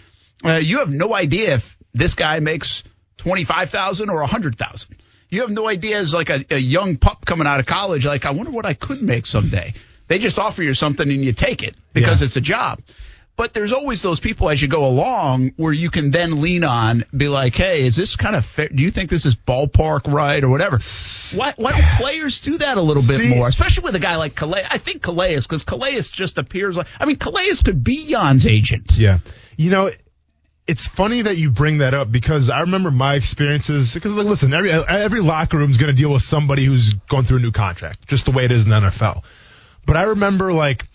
[0.43, 2.83] Uh, you have no idea if this guy makes
[3.17, 4.95] twenty five thousand or a hundred thousand.
[5.29, 8.05] You have no idea as like a, a young pup coming out of college.
[8.05, 9.73] Like I wonder what I could make someday.
[10.11, 12.25] They just offer you something and you take it because Yeah.
[12.25, 12.81] it's a job.
[13.37, 17.05] But there's always those people as you go along where you can then lean on,
[17.15, 18.67] be like, hey, is this kind of fair?
[18.67, 20.79] Do you think this is ballpark right or whatever?
[21.37, 24.17] Why, why don't players do that a little bit See- more, especially with a guy
[24.17, 24.65] like Calais?
[24.69, 28.97] I think Calais, because Calais just appears like, I mean, Calais could be Jan's agent.
[28.97, 29.19] Yeah.
[29.55, 29.91] You know,
[30.67, 33.93] it's funny that you bring that up because I remember my experiences.
[33.93, 37.23] Because like, listen, every every locker room is going to deal with somebody who's going
[37.23, 39.23] through a new contract, just the way it is in the NFL.
[39.85, 40.85] But I remember like,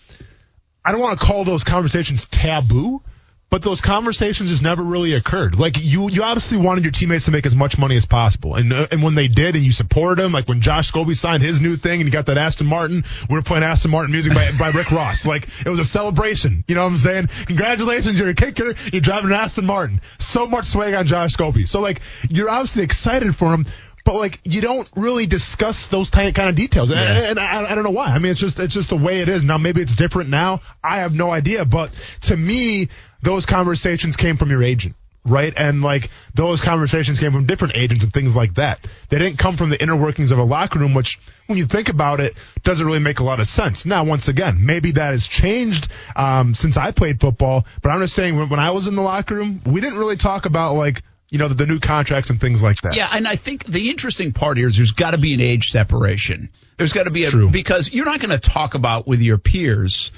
[0.84, 3.02] I don't want to call those conversations taboo,
[3.48, 5.58] but those conversations just never really occurred.
[5.58, 8.72] Like you, you obviously wanted your teammates to make as much money as possible, and
[8.72, 11.60] uh, and when they did, and you supported them, like when Josh Scobee signed his
[11.60, 14.50] new thing, and you got that Aston Martin, we were playing Aston Martin music by,
[14.58, 15.26] by Rick Ross.
[15.26, 16.64] Like it was a celebration.
[16.66, 17.28] You know what I'm saying?
[17.46, 18.74] Congratulations, you're a kicker.
[18.92, 20.00] You're driving an Aston Martin.
[20.18, 21.68] So much swag on Josh Scobee.
[21.68, 23.64] So like you're obviously excited for him.
[24.06, 27.82] But like you don't really discuss those kind of details, and, and I, I don't
[27.82, 28.06] know why.
[28.06, 29.58] I mean, it's just it's just the way it is now.
[29.58, 30.60] Maybe it's different now.
[30.82, 31.64] I have no idea.
[31.64, 31.90] But
[32.22, 32.88] to me,
[33.20, 35.52] those conversations came from your agent, right?
[35.56, 38.86] And like those conversations came from different agents and things like that.
[39.08, 41.88] They didn't come from the inner workings of a locker room, which when you think
[41.88, 43.84] about it, doesn't really make a lot of sense.
[43.84, 47.66] Now, once again, maybe that has changed um, since I played football.
[47.82, 50.16] But I'm just saying, when, when I was in the locker room, we didn't really
[50.16, 52.94] talk about like you know the, the new contracts and things like that.
[52.96, 55.70] Yeah, and I think the interesting part here is there's got to be an age
[55.72, 56.50] separation.
[56.76, 57.50] There's got to be a True.
[57.50, 60.12] because you're not going to talk about with your peers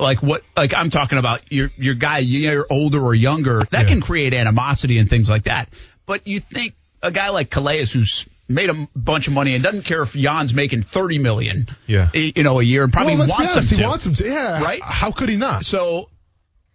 [0.00, 3.88] like what like I'm talking about your your guy you're older or younger that Yeah.
[3.88, 5.68] can create animosity and things like that.
[6.06, 9.84] But you think a guy like Calais who's made a bunch of money and doesn't
[9.84, 12.10] care if Jan's making 30 million, Yeah.
[12.12, 13.84] you know, a year and probably well, wants him he to.
[13.88, 14.24] wants him to.
[14.26, 14.82] Yeah, Right?
[14.82, 15.64] How could he not?
[15.64, 16.10] So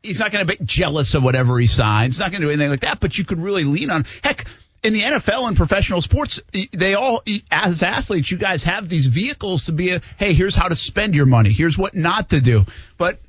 [0.04, 2.16] he's not going to be jealous of whatever he signs.
[2.16, 3.00] He's not going to do anything like that.
[3.00, 4.06] But you could really lean on.
[4.24, 4.46] Heck,
[4.84, 6.40] in the NFL and professional sports,
[6.72, 10.68] they all, as athletes, you guys have these vehicles to be a, hey, here's how
[10.68, 11.52] to spend your money.
[11.52, 12.66] Here's what not to do.
[12.98, 13.20] But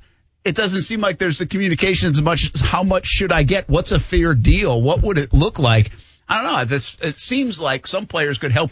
[0.43, 3.69] it doesn't seem like there's the communication as much as how much should I get?
[3.69, 4.81] What's a fair deal?
[4.81, 5.91] What would it look like?
[6.27, 6.65] I don't know.
[6.65, 8.71] This, it seems like some players could help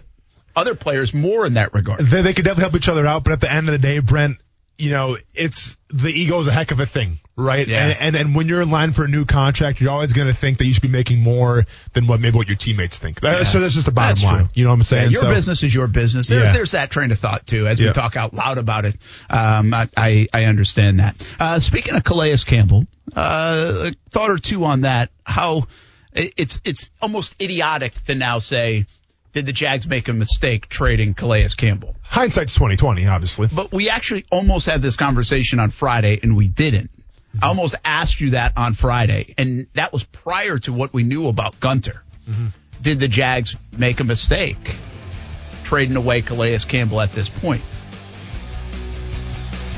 [0.56, 2.00] other players more in that regard.
[2.00, 4.00] they, they could definitely help each other out, but at the end of the day,
[4.00, 4.38] Brent,
[4.80, 7.68] you know, it's the ego is a heck of a thing, right?
[7.68, 7.86] Yeah.
[7.86, 10.34] And, and and when you're in line for a new contract, you're always going to
[10.34, 13.20] think that you should be making more than what maybe what your teammates think.
[13.22, 13.44] That- Yeah.
[13.44, 14.40] So that's just the bottom That's line.
[14.46, 14.50] true.
[14.54, 15.04] You know what I'm saying?
[15.06, 16.28] Yeah, your So- business is your business.
[16.28, 16.54] There's, Yeah.
[16.54, 17.68] there's that train of thought too.
[17.68, 18.96] As we talk out loud about it,
[19.30, 21.16] um, I, I I understand that.
[21.40, 25.10] Uh, speaking of Calais Campbell, uh, a thought or two on that.
[25.26, 25.68] How
[26.14, 28.86] it's it's almost idiotic to now say,
[29.32, 31.96] did the Jags make a mistake trading Calais Campbell?
[32.02, 33.48] Hindsight's 2020, obviously.
[33.48, 36.92] But we actually almost had this conversation on Friday, and we didn't.
[36.92, 37.44] Mm-hmm.
[37.44, 41.28] I almost asked you that on Friday, and that was prior to what we knew
[41.28, 42.04] about Gunter.
[42.28, 42.48] Mm-hmm.
[42.82, 44.76] Did the Jags make a mistake
[45.64, 47.62] trading away Calais Campbell at this point?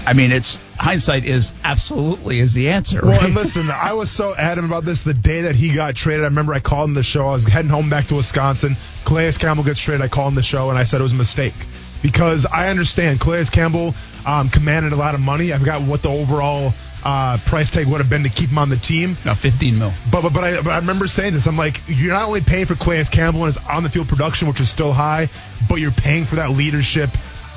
[0.05, 3.01] I mean, it's hindsight is absolutely is the answer.
[3.01, 3.23] Well, right?
[3.25, 6.23] and listen, I was so adamant about this the day that he got traded.
[6.23, 7.27] I remember I called him the show.
[7.27, 8.75] I was heading home back to Wisconsin.
[9.05, 10.01] Calais Campbell gets traded.
[10.01, 11.53] I called him the show and I said it was a mistake
[12.01, 13.93] because I understand Calais Campbell
[14.25, 15.53] um, commanded a lot of money.
[15.53, 18.69] I forgot what the overall uh, price tag would have been to keep him on
[18.69, 19.17] the team.
[19.23, 19.93] no, 15 mil.
[20.11, 21.47] But, but but I but I remember saying this.
[21.47, 24.47] I'm like, you're not only paying for Calais Campbell and his on the field production,
[24.47, 25.29] which is still high,
[25.69, 27.09] but you're paying for that leadership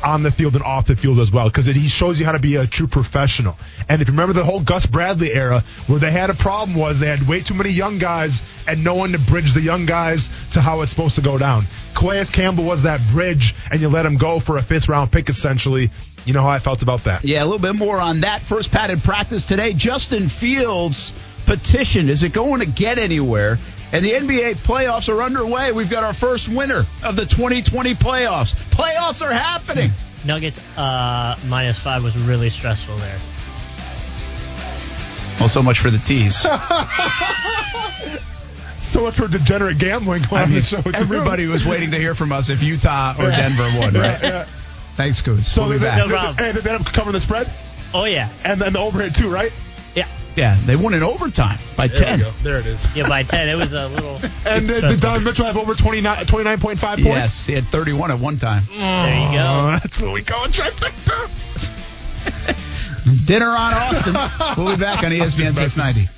[0.04, 2.38] on the field and off the field as well, because he shows you how to
[2.38, 3.56] be a true professional.
[3.88, 6.98] And if you remember the whole Gus Bradley era, where they had a problem was
[6.98, 10.30] they had way too many young guys and no one to bridge the young guys
[10.52, 11.66] to how it's supposed to go down.
[11.94, 15.28] Calais Campbell was that bridge, and you let him go for a fifth round pick
[15.28, 15.90] essentially.
[16.24, 17.24] You know how I felt about that.
[17.24, 18.42] Yeah, a little bit more on that.
[18.42, 19.74] First padded practice today.
[19.74, 21.12] Justin Fields
[21.44, 22.08] petition.
[22.08, 23.58] Is it going to get anywhere?
[23.92, 25.72] And the NBA playoffs are underway.
[25.72, 28.54] We've got our first winner of the 2020 playoffs.
[28.70, 29.92] Playoffs are happening.
[30.24, 33.18] Nuggets uh, minus five was really stressful there.
[35.38, 36.46] Well, so much for the tease.
[38.84, 40.82] So much for degenerate gambling going I on mean, the show.
[40.82, 40.92] too.
[40.94, 44.22] everybody was waiting to hear from us if Utah or Denver won, right?
[44.22, 44.46] Yeah.
[44.96, 45.48] Thanks, Coos.
[45.48, 45.98] So we'll be they, back.
[45.98, 46.36] No problem.
[46.36, 47.50] Hey, they ended up covering the spread
[47.94, 49.52] Oh yeah, and then the overhead too, right?
[50.36, 52.22] Yeah, Yeah, they won in overtime by 10.
[52.42, 52.96] There it is.
[52.96, 53.08] yeah.
[53.08, 54.20] By ten, it was a little.
[54.46, 55.00] And uh, did stressful.
[55.00, 57.04] Don Mitchell have over 29, 29.5 points?
[57.04, 58.62] Yes, he had 31 at one time.
[58.68, 59.46] There you go.
[59.46, 61.30] Oh, that's what we call a trifecta.
[63.26, 64.14] Dinner on Austin.
[64.62, 66.08] we'll be back on ESPN 690.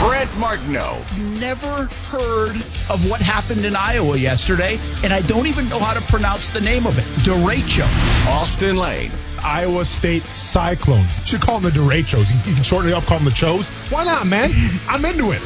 [0.00, 1.02] Brent Martineau.
[1.38, 2.56] never heard
[2.90, 6.60] of what happened in Iowa yesterday, and I don't even know how to pronounce the
[6.60, 7.04] name of it.
[7.24, 7.86] Derecho.
[8.28, 9.10] Austin Lane.
[9.42, 11.24] Iowa State Cyclones.
[11.26, 12.28] Should call them the Derechos.
[12.46, 13.68] You, can shorten it up, call them the Chos.
[13.90, 14.50] Why not, man?
[14.88, 15.40] I'm into it.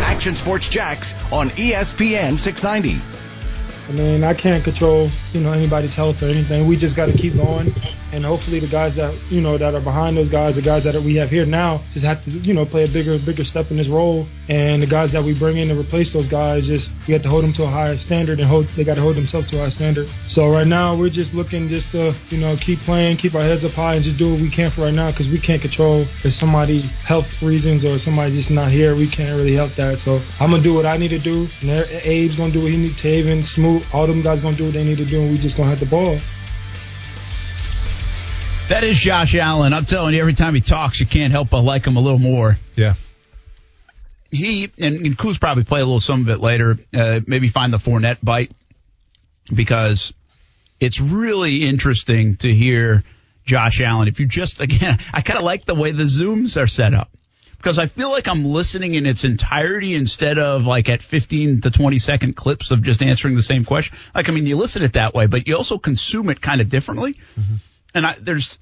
[0.00, 3.17] Action Sports Jax on ESPN 690.
[3.88, 6.66] I mean, I can't control, you know, anybody's health or anything.
[6.66, 7.74] We just got to keep going,
[8.12, 10.94] and hopefully the guys that you know that are behind those guys, the guys that
[10.96, 13.78] we have here now, just have to, you know, play a bigger, bigger step in
[13.78, 14.26] this role.
[14.50, 17.30] And the guys that we bring in to replace those guys, just we have to
[17.30, 19.60] hold them to a higher standard, and hold they got to hold themselves to a
[19.60, 20.06] higher standard.
[20.26, 23.64] So right now we're just looking just to, you know, keep playing, keep our heads
[23.64, 26.02] up high, and just do what we can for right now because we can't control
[26.24, 28.94] if somebody health reasons or somebody's just not here.
[28.94, 29.96] We can't really help that.
[29.96, 32.76] So I'm gonna do what I need to do, and Abe's gonna do what he
[32.76, 32.98] needs.
[32.98, 33.46] Taven,
[33.78, 35.70] Smoot, all them guys gonna do what they need to do, and we just gonna
[35.70, 36.18] have the ball.
[38.68, 39.72] That is Josh Allen.
[39.72, 42.18] I'm telling you, every time he talks, you can't help but like him a little
[42.18, 42.56] more.
[42.76, 42.94] Yeah.
[44.30, 46.78] He and, and Kuz probably play a little some of it later.
[46.92, 48.52] Uh, maybe find the Fournette bite
[49.52, 50.12] because
[50.80, 53.04] it's really interesting to hear
[53.46, 54.06] Josh Allen.
[54.06, 57.08] If you just again, I kind of like the way the zooms are set up
[57.58, 61.70] because I feel like I'm listening in its entirety instead of like at 15 to
[61.70, 63.96] 20 second clips of just answering the same question.
[64.14, 66.68] Like, I mean, you listen it that way, but you also consume it kind of
[66.68, 67.14] differently.
[67.36, 67.54] Mm-hmm.
[67.94, 68.58] And I, there's,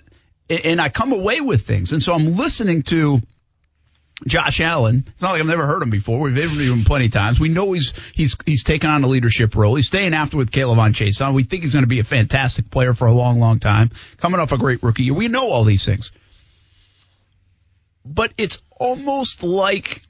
[0.48, 1.92] and I come away with things.
[1.92, 3.20] And so I'm listening to
[4.26, 5.04] Josh Allen.
[5.08, 6.18] It's not like I've never heard him before.
[6.20, 7.38] We've interviewed him plenty of times.
[7.38, 9.74] We know he's, he's, he's taken on a leadership role.
[9.74, 11.34] He's staying after with K'Lavon Chaisson.
[11.34, 13.90] We think he's going to be a fantastic player for a long, long time.
[14.16, 15.14] Coming off a great rookie year.
[15.14, 16.12] We know all these things
[18.06, 20.02] but it's almost like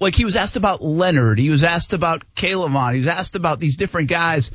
[0.00, 3.60] like he was asked about Leonard, he was asked about K'Lavon, he was asked about
[3.60, 4.50] these different guys,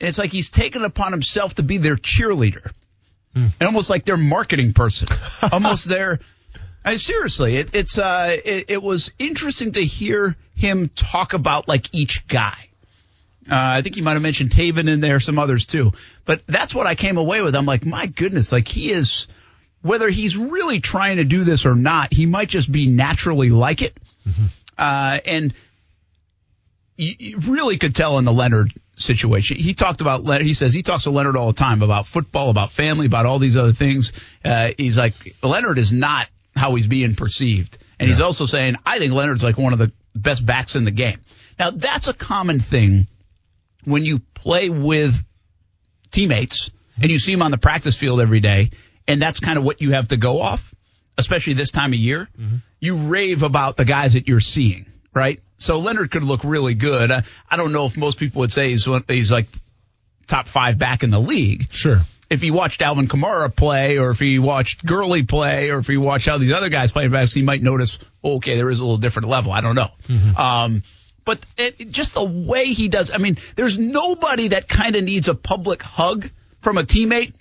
[0.00, 2.70] and it's like he's taken upon himself to be their cheerleader,
[3.34, 3.48] hmm.
[3.58, 5.08] and almost like their marketing person,
[5.52, 6.20] almost their.
[6.84, 11.66] I mean, seriously, it, it's uh, it, it, was interesting to hear him talk about
[11.66, 12.68] like each guy.
[13.50, 15.92] Uh, I think he might have mentioned Taven in there, some others too.
[16.24, 17.56] But that's what I came away with.
[17.56, 19.26] I'm like, my goodness, like he is
[19.82, 23.82] whether he's really trying to do this or not, he might just be naturally like
[23.82, 23.96] it.
[24.26, 24.46] Mm-hmm.
[24.76, 25.54] Uh, and
[26.96, 29.56] you, you, really could tell in the Leonard situation.
[29.56, 32.72] He talked about, he says he talks to Leonard all the time about football, about
[32.72, 34.12] family, about all these other things.
[34.44, 37.78] Uh, he's like, Leonard is not how he's being perceived.
[37.98, 38.14] And yeah.
[38.14, 41.18] he's also saying, I think Leonard's like one of the best backs in the game.
[41.58, 43.06] Now, that's a common thing
[43.84, 45.24] when you play with
[46.10, 48.70] teammates and you see them on the practice field every day
[49.08, 50.72] and that's kind of what you have to go off,
[51.16, 52.28] especially this time of year.
[52.38, 52.56] Mm-hmm.
[52.78, 55.40] You rave about the guys that you're seeing, right?
[55.56, 57.10] So Leonard could look really good.
[57.10, 59.48] I, I don't know if most people would say he's he's like
[60.28, 61.72] top five back in the league.
[61.72, 62.02] Sure.
[62.30, 65.96] If he watched Alvin Kamara play, or if he watched Gurley play, or if he
[65.96, 68.98] watched how these other guys play backs, he might notice, okay, there is a little
[68.98, 69.50] different level.
[69.50, 69.88] I don't know.
[70.06, 70.36] Mm-hmm.
[70.36, 70.82] Um,
[71.24, 75.28] but it, just the way he does, I mean, there's nobody that kind of needs
[75.28, 77.32] a public hug from a teammate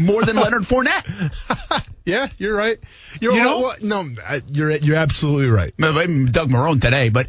[0.00, 1.86] more than Leonard Fournette.
[2.04, 2.78] yeah, you're right.
[3.20, 4.10] You're, you know, no,
[4.48, 5.76] you're you're absolutely right.
[5.76, 7.28] Doug Marrone today, but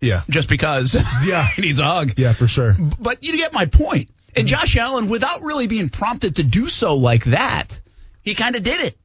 [0.00, 0.94] yeah, just because
[1.24, 2.14] yeah he needs a hug.
[2.16, 2.76] Yeah, for sure.
[2.98, 4.10] But you get my point.
[4.34, 4.54] And mm-hmm.
[4.54, 7.80] Josh Allen, without really being prompted to do so like that,
[8.22, 8.96] he kind of did it.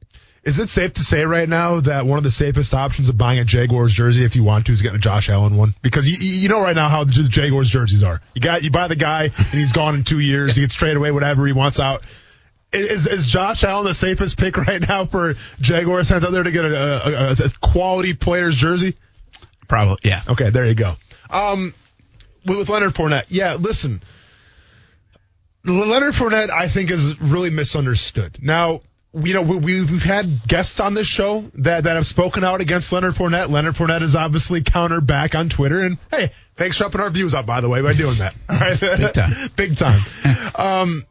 [0.44, 3.40] Is it safe to say right now that one of the safest options of buying
[3.40, 5.74] a Jaguars jersey, if you want to, is getting a Josh Allen one?
[5.82, 8.20] Because you, you know right now how the Jaguars jerseys are.
[8.32, 10.54] You got you buy the guy and he's gone in two years.
[10.54, 12.06] He gets traded away, whatever he wants out.
[12.72, 16.50] Is, is Josh Allen the safest pick right now for Jaguars fans out there to
[16.50, 18.96] get a, a, a quality player's jersey?
[19.68, 20.22] Probably, yeah.
[20.28, 20.94] Okay, there you go.
[21.30, 21.74] Um,
[22.44, 23.54] with, Leonard Fournette, yeah.
[23.54, 24.02] Listen,
[25.64, 28.38] Leonard Fournette, I think, is really misunderstood.
[28.40, 28.82] Now,
[29.14, 32.92] you know, we, we've had guests on this show that, that have spoken out against
[32.92, 33.48] Leonard Fournette.
[33.48, 35.80] Leonard Fournette is obviously countered back on Twitter.
[35.80, 38.34] And hey, thanks for upping our views up, by the way, by doing that.
[38.48, 38.78] All right.
[38.98, 39.50] Big time.
[39.56, 40.00] Big time.
[40.54, 41.06] um,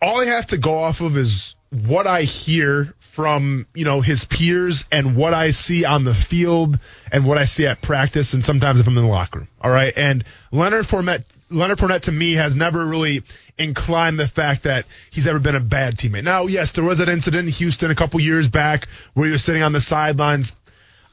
[0.00, 4.24] all I have to go off of is what I hear from, you know, his
[4.24, 6.78] peers and what I see on the field
[7.10, 9.48] and what I see at practice and sometimes if I'm in the locker room.
[9.60, 9.92] All right.
[9.96, 13.22] And Leonard Fournette, Leonard Fournette to me has never really
[13.58, 16.24] inclined the fact that he's ever been a bad teammate.
[16.24, 19.42] Now, yes, there was an incident in Houston a couple years back where he was
[19.42, 20.52] sitting on the sidelines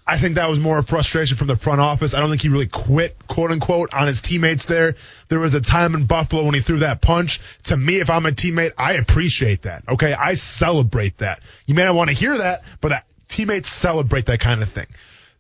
[0.07, 2.13] I think that was more a frustration from the front office.
[2.13, 4.95] I don't think he really quit, quote unquote, on his teammates there.
[5.29, 7.41] There was a time in Buffalo when he threw that punch.
[7.63, 9.83] To me, if I'm a teammate, I appreciate that.
[9.89, 10.13] Okay.
[10.13, 11.39] I celebrate that.
[11.65, 14.85] You may not want to hear that, but that, teammates celebrate that kind of thing.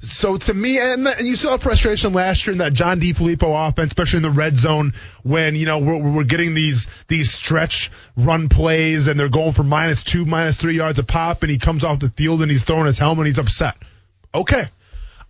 [0.01, 4.17] So to me, and, you saw frustration last year in that John DeFilippo offense, especially
[4.17, 9.07] in the red zone when, you know, we're, we're getting these, these stretch run plays
[9.07, 11.99] and they're going for minus two, minus three yards a pop and he comes off
[11.99, 13.75] the field and he's throwing his helmet and he's upset.
[14.35, 14.67] Okay.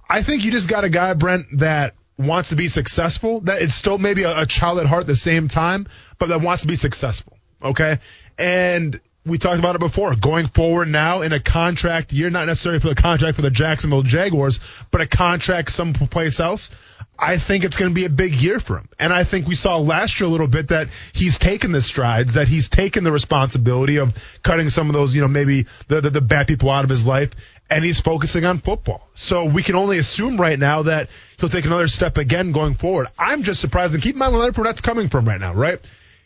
[0.10, 3.74] I think you just got a guy, Brent, that wants to be successful, that is
[3.74, 5.88] still maybe a, a child at heart at the same time,
[6.18, 7.38] but that wants to be successful.
[7.62, 8.00] Okay.
[8.38, 10.16] And we talked about it before.
[10.16, 14.04] Going forward now in a contract year, not necessarily for the contract for the Jacksonville
[14.04, 14.60] Jaguars,
[14.92, 16.70] but a contract someplace else.
[17.18, 18.90] I think it's going to be a big year for him.
[19.00, 22.34] And I think we saw last year a little bit that he's taken the strides,
[22.34, 26.10] that he's taken the responsibility of cutting some of those, you know, maybe the, the,
[26.10, 27.32] the bad people out of his life,
[27.70, 29.08] and he's focusing on football.
[29.16, 31.10] So we can only assume right now that
[31.40, 33.08] he'll take another step again going forward.
[33.18, 35.80] I'm just surprised, and keep in mind where that's coming from right now, right?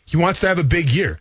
[0.04, 1.18] He wants to have a big year.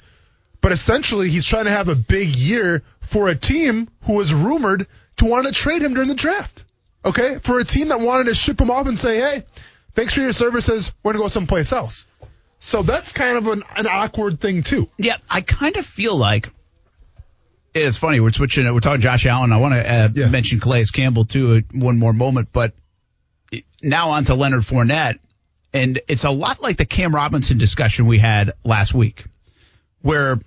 [0.62, 4.88] But essentially, he's trying to have a big year for a team who was rumored
[5.18, 6.66] to want to trade him during the draft.
[7.06, 7.40] Okay?
[7.40, 9.46] For a team that wanted to ship him off and say, hey,
[9.96, 10.92] thanks for your services.
[11.02, 12.06] We're going to go someplace else.
[12.60, 14.90] So that's kind of an, an awkward thing, too.
[14.98, 16.50] Yeah, I kind of feel like
[17.86, 18.20] it's funny.
[18.20, 18.72] We're switching.
[18.74, 19.52] We're talking Josh Allen.
[19.52, 20.28] I want to uh, Yeah.
[20.30, 21.56] mention Calais Campbell too.
[21.56, 22.74] uh, One more moment, but
[23.82, 25.20] now on to Leonard Fournette,
[25.74, 29.24] and it's a lot like the Cam Robinson discussion we had last week,
[30.02, 30.40] where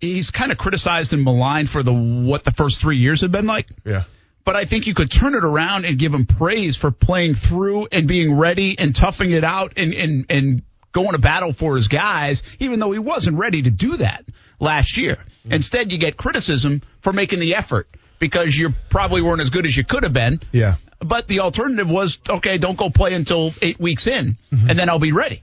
[0.00, 3.46] he's kind of criticized and maligned for the what the first three years have been
[3.46, 3.66] like.
[3.84, 4.04] Yeah.
[4.44, 7.88] But I think you could turn it around and give him praise for playing through
[7.90, 10.62] and being ready and toughing it out and, and, and
[10.92, 14.24] going to battle for his guys, even though he wasn't ready to do that
[14.58, 15.16] last year.
[15.16, 15.52] Mm-hmm.
[15.52, 17.88] Instead, you get criticism for making the effort
[18.18, 20.40] because you probably weren't as good as you could have been.
[20.52, 20.76] Yeah.
[20.98, 24.70] But the alternative was, okay, don't go play until eight weeks in, mm-hmm.
[24.70, 25.42] and then I'll be ready.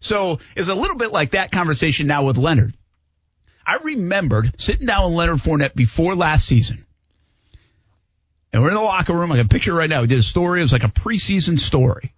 [0.00, 2.74] So it's a little bit like that conversation now with Leonard.
[3.66, 6.84] I remembered sitting down with Leonard Fournette before last season.
[8.52, 9.30] And we're in the locker room.
[9.30, 10.00] I can picture right now.
[10.00, 10.60] We did a story.
[10.60, 12.12] It was like a preseason story.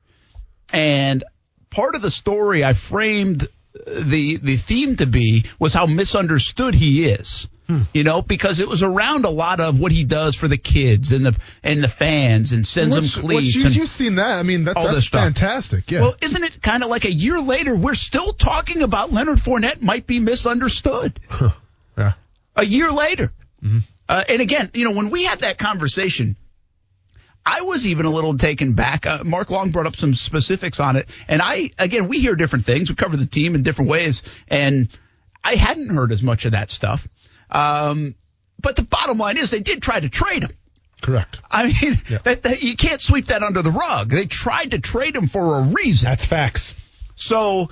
[0.73, 1.25] And
[1.69, 7.05] part of the story I framed the the theme to be was how misunderstood he
[7.07, 7.49] is.
[7.95, 11.11] You know, because it was around a lot of what he does for the kids
[11.11, 13.55] and the and the fans and sends What's- them cleats.
[13.55, 14.37] you, and, you've seen that.
[14.39, 15.91] I mean, that, all that's fantastic.
[15.91, 16.03] Yeah.
[16.03, 19.81] Well, isn't it kind of like a year later we're still talking about Leonard Fournette
[19.81, 21.19] might be misunderstood?
[21.97, 22.13] yeah.
[22.57, 23.33] a year later.
[23.65, 23.79] Mm-hmm.
[24.07, 26.37] Uh, and again, you know, when we had that conversation,
[27.45, 29.05] I was even a little taken back.
[29.07, 31.09] Uh, Mark Long brought up some specifics on it.
[31.29, 32.89] And I, again, we hear different things.
[32.89, 34.23] We cover the team in different ways.
[34.49, 34.89] And
[35.43, 37.07] I hadn't heard as much of that stuff.
[37.51, 38.15] Um,
[38.61, 40.51] but the bottom line is they did try to trade him.
[41.03, 41.41] Correct.
[41.51, 42.19] I mean, Yeah.
[42.23, 44.11] that, that, you can't sweep that under the rug.
[44.11, 46.09] They tried to trade him for a reason.
[46.09, 46.77] That's facts.
[47.17, 47.71] So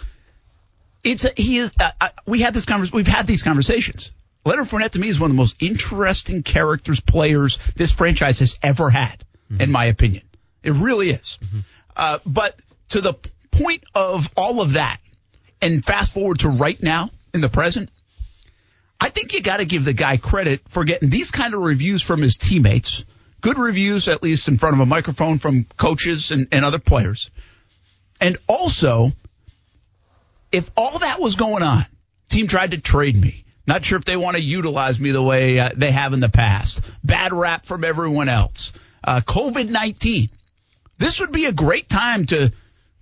[1.05, 1.73] it's a, he is.
[1.79, 2.93] Uh, uh, we had this convers.
[2.93, 4.11] We've had these conversations.
[4.45, 8.59] Leonard Fournette to me is one of the most interesting characters, players this franchise has
[8.63, 9.23] ever had,
[9.59, 10.23] in my opinion.
[10.63, 11.39] It really is.
[11.97, 13.15] Uh, but to the
[13.51, 14.99] point of all of that,
[15.63, 17.91] and fast forward to right now in the present,
[19.01, 22.03] I think you got to give the guy credit for getting these kind of reviews
[22.03, 23.05] from his teammates.
[23.41, 27.31] Good reviews, at least in front of a microphone from coaches and, and other players.
[28.21, 29.13] And also,
[30.53, 31.87] if all that was going on,
[32.29, 33.45] team tried to trade me.
[33.67, 36.29] Not sure if they want to utilize me the way uh, they have in the
[36.29, 36.83] past.
[37.05, 38.73] Bad rap from everyone else.
[39.03, 40.29] Uh, COVID 19.
[40.99, 42.53] This would be a great time to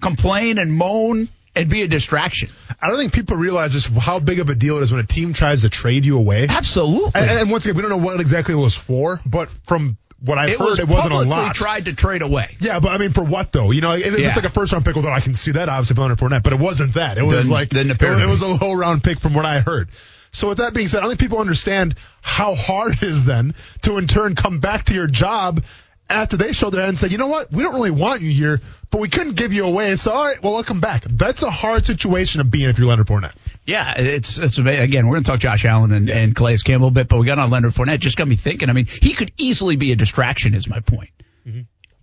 [0.01, 2.51] complain and moan and be a distraction.
[2.81, 5.07] I don't think people realize just how big of a deal it is when a
[5.07, 6.47] team tries to trade you away.
[6.49, 7.11] Absolutely.
[7.15, 10.39] And, and once again, we don't know what exactly it was for, but from what
[10.39, 11.55] I it heard, was it wasn't a lot.
[11.57, 12.57] tried to trade away.
[12.61, 13.73] yeah, but I mean, for what though?
[13.73, 14.29] You know, if Yeah.
[14.29, 16.53] it's like a first round pick, although I can see that obviously for Fournette, but
[16.53, 17.19] it wasn't that.
[17.19, 19.89] It was Didn't- like didn't it was a low round pick from what I heard.
[20.31, 23.55] So with that being said, I don't think people understand how hard it is then
[23.83, 25.65] to in turn come back to your job
[26.09, 28.31] after they showed their hand and said, you know what, we don't really want you
[28.31, 29.91] here, but we couldn't give you away.
[29.91, 31.05] And so all right, well, welcome back.
[31.05, 33.35] That's a hard situation to be in if you're Leonard Fournette.
[33.67, 35.07] Yeah, it's it's ama- again.
[35.07, 37.39] We're going to talk Josh Allen and, and Calais Campbell a bit, but we got
[37.39, 37.99] on Leonard Fournette.
[38.01, 38.71] Just got me thinking.
[38.71, 40.55] I mean, he could easily be a distraction.
[40.55, 41.11] Is my point.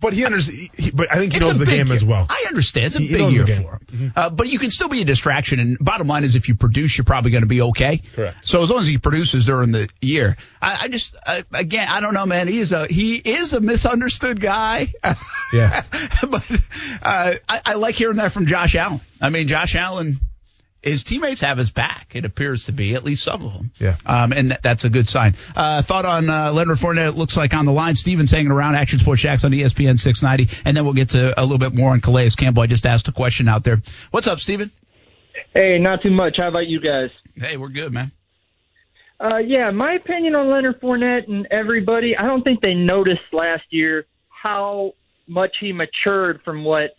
[0.06, 0.70] But he understands.
[0.92, 1.94] But I think he It's knows the game year.
[1.96, 2.26] as well.
[2.30, 2.86] I understand.
[2.86, 4.12] It's a He- big year for him.
[4.14, 5.58] Uh, but you can still be a distraction.
[5.58, 8.02] And bottom line is, if you produce, you're probably going to be okay.
[8.14, 8.46] Correct.
[8.46, 11.98] So as long as he produces during the year, I, I just uh, again, I
[12.00, 12.46] don't know, man.
[12.46, 14.92] He is a he is a misunderstood guy.
[15.52, 15.82] Yeah.
[16.30, 16.48] but
[17.02, 19.00] uh, I, I like hearing that from Josh Allen.
[19.20, 20.20] I mean, Josh Allen.
[20.86, 22.14] His teammates have his back.
[22.14, 23.72] It appears to be at least some of them.
[23.76, 23.96] Yeah.
[24.06, 25.34] Um, and that, that's a good sign.
[25.56, 27.08] Uh, thought on uh, Leonard Fournette.
[27.08, 27.96] It looks like on the line.
[27.96, 28.76] Steven's hanging around.
[28.76, 31.90] Action Sports Jax on ESPN 690, and then we'll get to a little bit more
[31.90, 32.62] on Calais Campbell.
[32.62, 33.82] I just asked a question out there.
[34.12, 34.70] What's up, Steven?
[35.54, 36.36] Hey, not too much.
[36.38, 37.10] How about you guys?
[37.34, 38.12] Hey, we're good, man.
[39.18, 43.64] Uh, yeah, my opinion on Leonard Fournette and everybody, I don't think they noticed last
[43.70, 44.92] year how
[45.26, 46.96] much he matured from what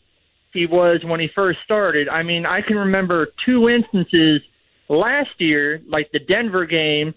[0.53, 2.09] he was when he first started.
[2.09, 4.41] I mean, I can remember two instances
[4.89, 7.13] last year, like the Denver game,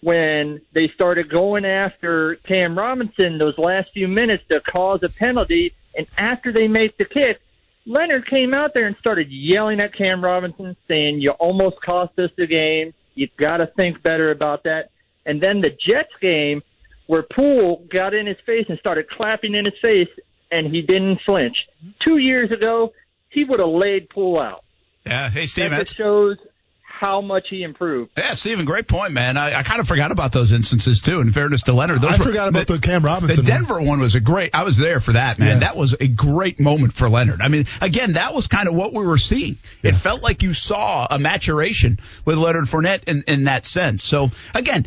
[0.00, 5.74] when they started going after Cam Robinson those last few minutes to cause a penalty,
[5.96, 7.40] and after they make the kick,
[7.86, 12.30] Leonard came out there and started yelling at Cam Robinson, saying, "You almost cost us
[12.36, 12.92] the game.
[13.14, 14.90] You've got to think better about that."
[15.24, 16.62] And then the Jets game,
[17.06, 20.08] where Poole got in his face and started clapping in his face,
[20.54, 21.56] and he didn't flinch.
[22.04, 22.92] two years ago,
[23.28, 24.64] he would have laid Poole out.
[25.04, 25.28] Yeah.
[25.28, 25.70] Hey, Steve.
[25.70, 26.38] That shows
[26.82, 28.12] how much he improved.
[28.16, 29.36] Yeah, Steven, great point, man.
[29.36, 31.20] I, I kind of forgot about those instances too.
[31.20, 33.44] In fairness to Leonard, those I were, forgot about the, Cam Robinson.
[33.44, 33.50] The.
[33.50, 34.54] Denver one was a great.
[34.54, 35.48] I was there for that, man.
[35.48, 35.58] Yeah.
[35.58, 37.42] That was a great moment for Leonard.
[37.42, 39.58] I mean, again, that was kind of what we were seeing.
[39.82, 44.04] It felt like you saw a maturation with Leonard Fournette in, in that sense.
[44.04, 44.86] So again,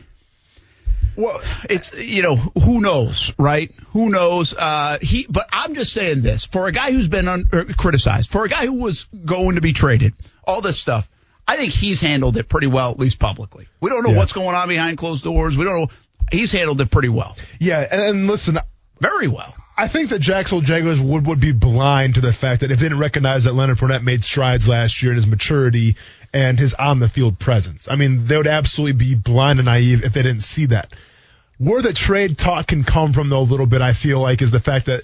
[1.18, 3.72] well, it's you know who knows, right?
[3.94, 4.54] Who knows?
[4.54, 7.46] Uh, he, but I'm just saying this for a guy who's been un,
[7.78, 10.14] criticized, for a guy who was going to be traded,
[10.46, 11.10] all this stuff.
[11.50, 13.68] I think he's handled it pretty well, at least publicly.
[13.80, 14.18] We don't know Yeah.
[14.18, 15.58] what's going on behind closed doors.
[15.58, 15.88] We don't know.
[16.32, 18.60] He's handled it pretty well, Yeah, and, and listen,
[19.00, 19.56] very well.
[19.78, 22.86] I think that Jacksonville Jaguars would, would be blind to the fact that if they
[22.86, 25.96] didn't recognize that Leonard Fournette made strides last year in his maturity
[26.34, 27.88] and his on the field presence.
[27.90, 30.94] I mean, they would absolutely be blind and naive if they didn't see that.
[31.58, 34.52] Where the trade talk can come from, though, a little bit, I feel like, is
[34.52, 35.04] the fact that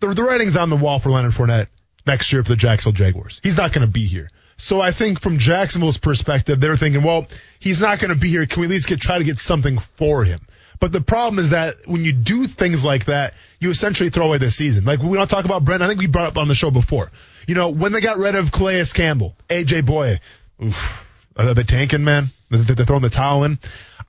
[0.00, 1.68] the, the writing's on the wall for Leonard Fournette
[2.06, 3.40] next year for the Jacksonville Jaguars.
[3.42, 4.30] He's not going to be here.
[4.56, 7.28] So I think from Jacksonville's perspective, they're thinking, well,
[7.60, 8.44] he's not going to be here.
[8.44, 10.40] Can we at least get try to get something for him?
[10.80, 14.38] But the problem is that when you do things like that, you essentially throw away
[14.38, 14.84] the season.
[14.84, 15.82] Like we don't talk about Brent.
[15.82, 17.10] I think we brought up on the show before.
[17.46, 20.20] You know, when they got rid of Calais Campbell, AJ Bouye,
[20.62, 21.06] oof,
[21.36, 22.28] are tanking, man?
[22.50, 23.58] They're throwing the towel in.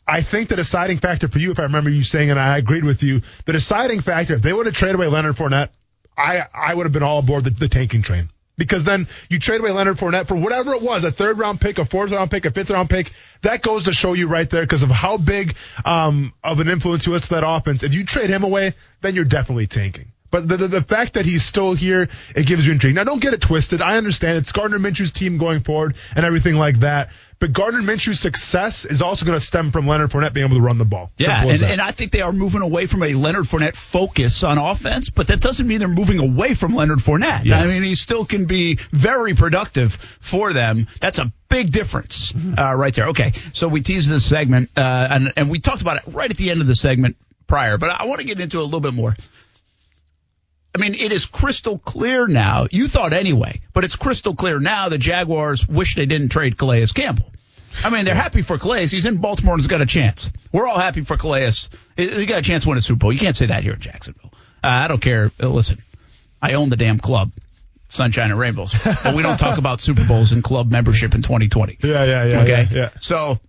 [0.07, 2.83] I think the deciding factor for you, if I remember you saying, and I agreed
[2.83, 5.69] with you, the deciding factor, if they would have traded away Leonard Fournette,
[6.17, 8.29] I I would have been all aboard the, the tanking train.
[8.57, 11.77] Because then you trade away Leonard Fournette for whatever it was, a third round pick,
[11.77, 13.13] a fourth round pick, a fifth round pick.
[13.41, 17.05] That goes to show you right there because of how big um, of an influence
[17.05, 17.83] he was to that offense.
[17.83, 20.11] If you trade him away, then you're definitely tanking.
[20.31, 22.95] But the, the, the fact that he's still here, it gives you intrigue.
[22.95, 23.81] Now, don't get it twisted.
[23.81, 27.09] I understand it's Gardner Minshew's team going forward and everything like that.
[27.39, 30.61] But Gardner Minshew's success is also going to stem from Leonard Fournette being able to
[30.61, 31.09] run the ball.
[31.17, 34.57] Yeah, and, and I think they are moving away from a Leonard Fournette focus on
[34.57, 37.45] offense, but that doesn't mean they're moving away from Leonard Fournette.
[37.45, 37.61] Yeah.
[37.61, 40.87] I mean, he still can be very productive for them.
[40.99, 43.07] That's a big difference uh, right there.
[43.07, 46.35] Okay, so we teased this segment, uh, and, and we talked about it right at
[46.35, 47.15] the end of the segment
[47.47, 49.15] prior, but I want to get into it a little bit more.
[50.75, 52.67] I mean, it is crystal clear now.
[52.71, 56.85] You thought anyway, but it's crystal clear now the Jaguars wish they didn't trade Calais
[56.93, 57.31] Campbell.
[57.83, 58.87] I mean, they're happy for Calais.
[58.87, 60.31] He's in Baltimore and he's got a chance.
[60.51, 61.51] We're all happy for Calais.
[61.97, 63.13] He got a chance to win a Super Bowl.
[63.13, 64.31] You can't say that here in Jacksonville.
[64.63, 65.31] Uh, I don't care.
[65.41, 65.81] Uh, listen,
[66.41, 67.31] I own the damn club,
[67.87, 71.77] Sunshine and Rainbows, but we don't talk about Super Bowls and club membership in 2020.
[71.83, 72.41] yeah, yeah, yeah.
[72.41, 72.77] okay, Yeah.
[72.77, 72.89] Yeah.
[72.99, 73.39] so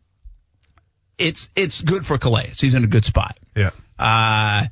[1.19, 2.53] it's it's good for Calais.
[2.59, 3.39] He's in a good spot.
[3.57, 3.71] yeah.
[3.99, 4.67] Uh,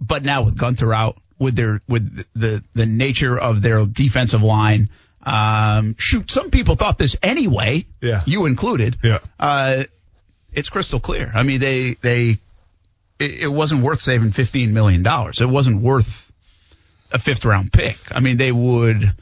[0.00, 4.88] but now with Gunter out, with their with the the nature of their defensive line,
[5.22, 7.84] um, shoot, some people thought this anyway.
[8.00, 8.22] Yeah.
[8.26, 8.96] you included.
[9.02, 9.18] Yeah.
[9.38, 9.84] Uh,
[10.52, 11.30] it's crystal clear.
[11.34, 12.38] I mean, they they
[13.18, 15.40] it, it wasn't worth saving fifteen million dollars.
[15.40, 16.30] It wasn't worth
[17.12, 17.98] a fifth round pick.
[18.10, 19.12] I mean, they would.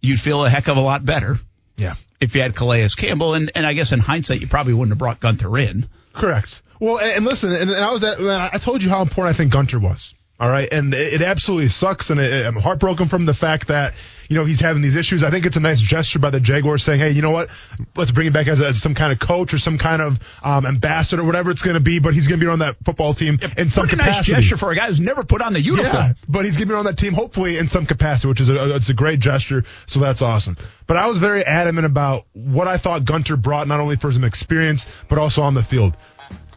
[0.00, 1.38] You'd feel a heck of a lot better
[1.78, 1.94] Yeah.
[2.20, 4.98] if you had Calais Campbell, and and I guess in hindsight, you probably wouldn't have
[4.98, 5.88] brought Gunter in.
[6.14, 6.62] Correct.
[6.80, 9.52] Well, and, listen, and, and I was at, I told you how important I think
[9.52, 10.14] Gunter was.
[10.40, 13.94] All right, and it, it absolutely sucks, and it, I'm heartbroken from the fact that
[14.28, 15.22] you know he's having these issues.
[15.22, 17.50] I think it's a nice gesture by the Jaguars saying, "Hey, you know what?
[17.94, 20.66] Let's bring him back as, as some kind of coach or some kind of um,
[20.66, 23.38] ambassador, whatever it's going to be." But he's going to be on that football team
[23.56, 24.32] in some capacity.
[24.32, 25.94] nice gesture for a guy who's never put on the uniform.
[25.94, 28.48] Yeah, but he's going to be on that team hopefully in some capacity, which is
[28.48, 29.62] a, it's a great gesture.
[29.86, 30.56] So that's awesome.
[30.88, 34.20] But I was very adamant about what I thought Gunter brought, not only for his
[34.20, 35.96] experience, but also on the field.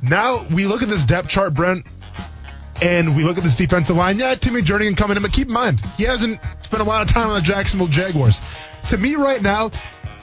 [0.01, 1.85] Now we look at this depth chart, Brent,
[2.81, 4.19] and we look at this defensive line.
[4.19, 7.09] Yeah, Timmy Jernigan coming in, but keep in mind, he hasn't spent a lot of
[7.09, 8.41] time on the Jacksonville Jaguars.
[8.89, 9.71] To me right now,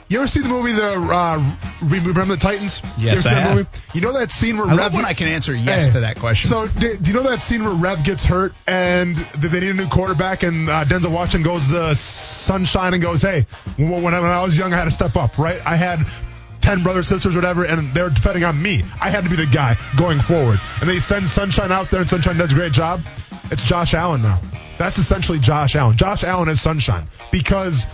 [0.07, 2.79] you ever see the movie The uh, Re- Remember the Titans?
[2.97, 3.57] You Yes, ever I have.
[3.57, 3.69] movie?
[3.95, 5.99] You know that scene where I Rev love when I can answer yes Hey, to
[6.01, 6.49] that question.
[6.49, 9.73] So, do, do you know that scene where Rev gets hurt and they need a
[9.73, 13.47] new quarterback, and uh, Denzel Washington goes uh, sunshine and goes, "Hey,
[13.77, 15.59] when, when I, when I was young, I had to step up, right?
[15.65, 16.05] I had."
[16.65, 18.83] 10 brothers, sisters, whatever, and they're depending on me.
[18.99, 20.59] I had to be the guy going forward.
[20.81, 23.01] And they send Sunshine out there, and Sunshine does a great job.
[23.51, 24.41] It's Josh Allen now.
[24.79, 25.95] That's essentially Josh Allen.
[25.95, 27.85] Josh Allen is Sunshine because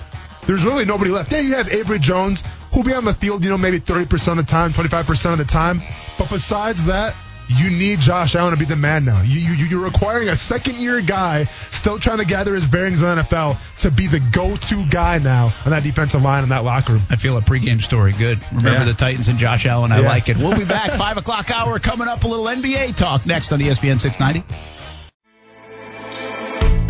[0.47, 1.33] there's really nobody left.
[1.33, 4.37] Yeah, you have Abry Jones, who'll be on the field, you know, maybe 30% of
[4.37, 5.81] the time, 25% of the time.
[6.17, 7.13] But besides that,
[7.57, 9.21] you need Josh Allen to be the man now.
[9.21, 13.15] You, you, you're requiring a second year guy still trying to gather his bearings in
[13.15, 16.63] the NFL to be the go to guy now on that defensive line in that
[16.63, 17.01] locker room.
[17.09, 18.13] I feel a pregame story.
[18.13, 18.39] Good.
[18.51, 18.83] Remember Yeah.
[18.85, 19.91] the Titans and Josh Allen.
[19.91, 20.07] I Yeah.
[20.07, 20.37] like it.
[20.37, 20.91] We'll be back.
[20.93, 22.23] Five o'clock hour coming up.
[22.23, 24.43] A little NBA talk next on ESPN 690.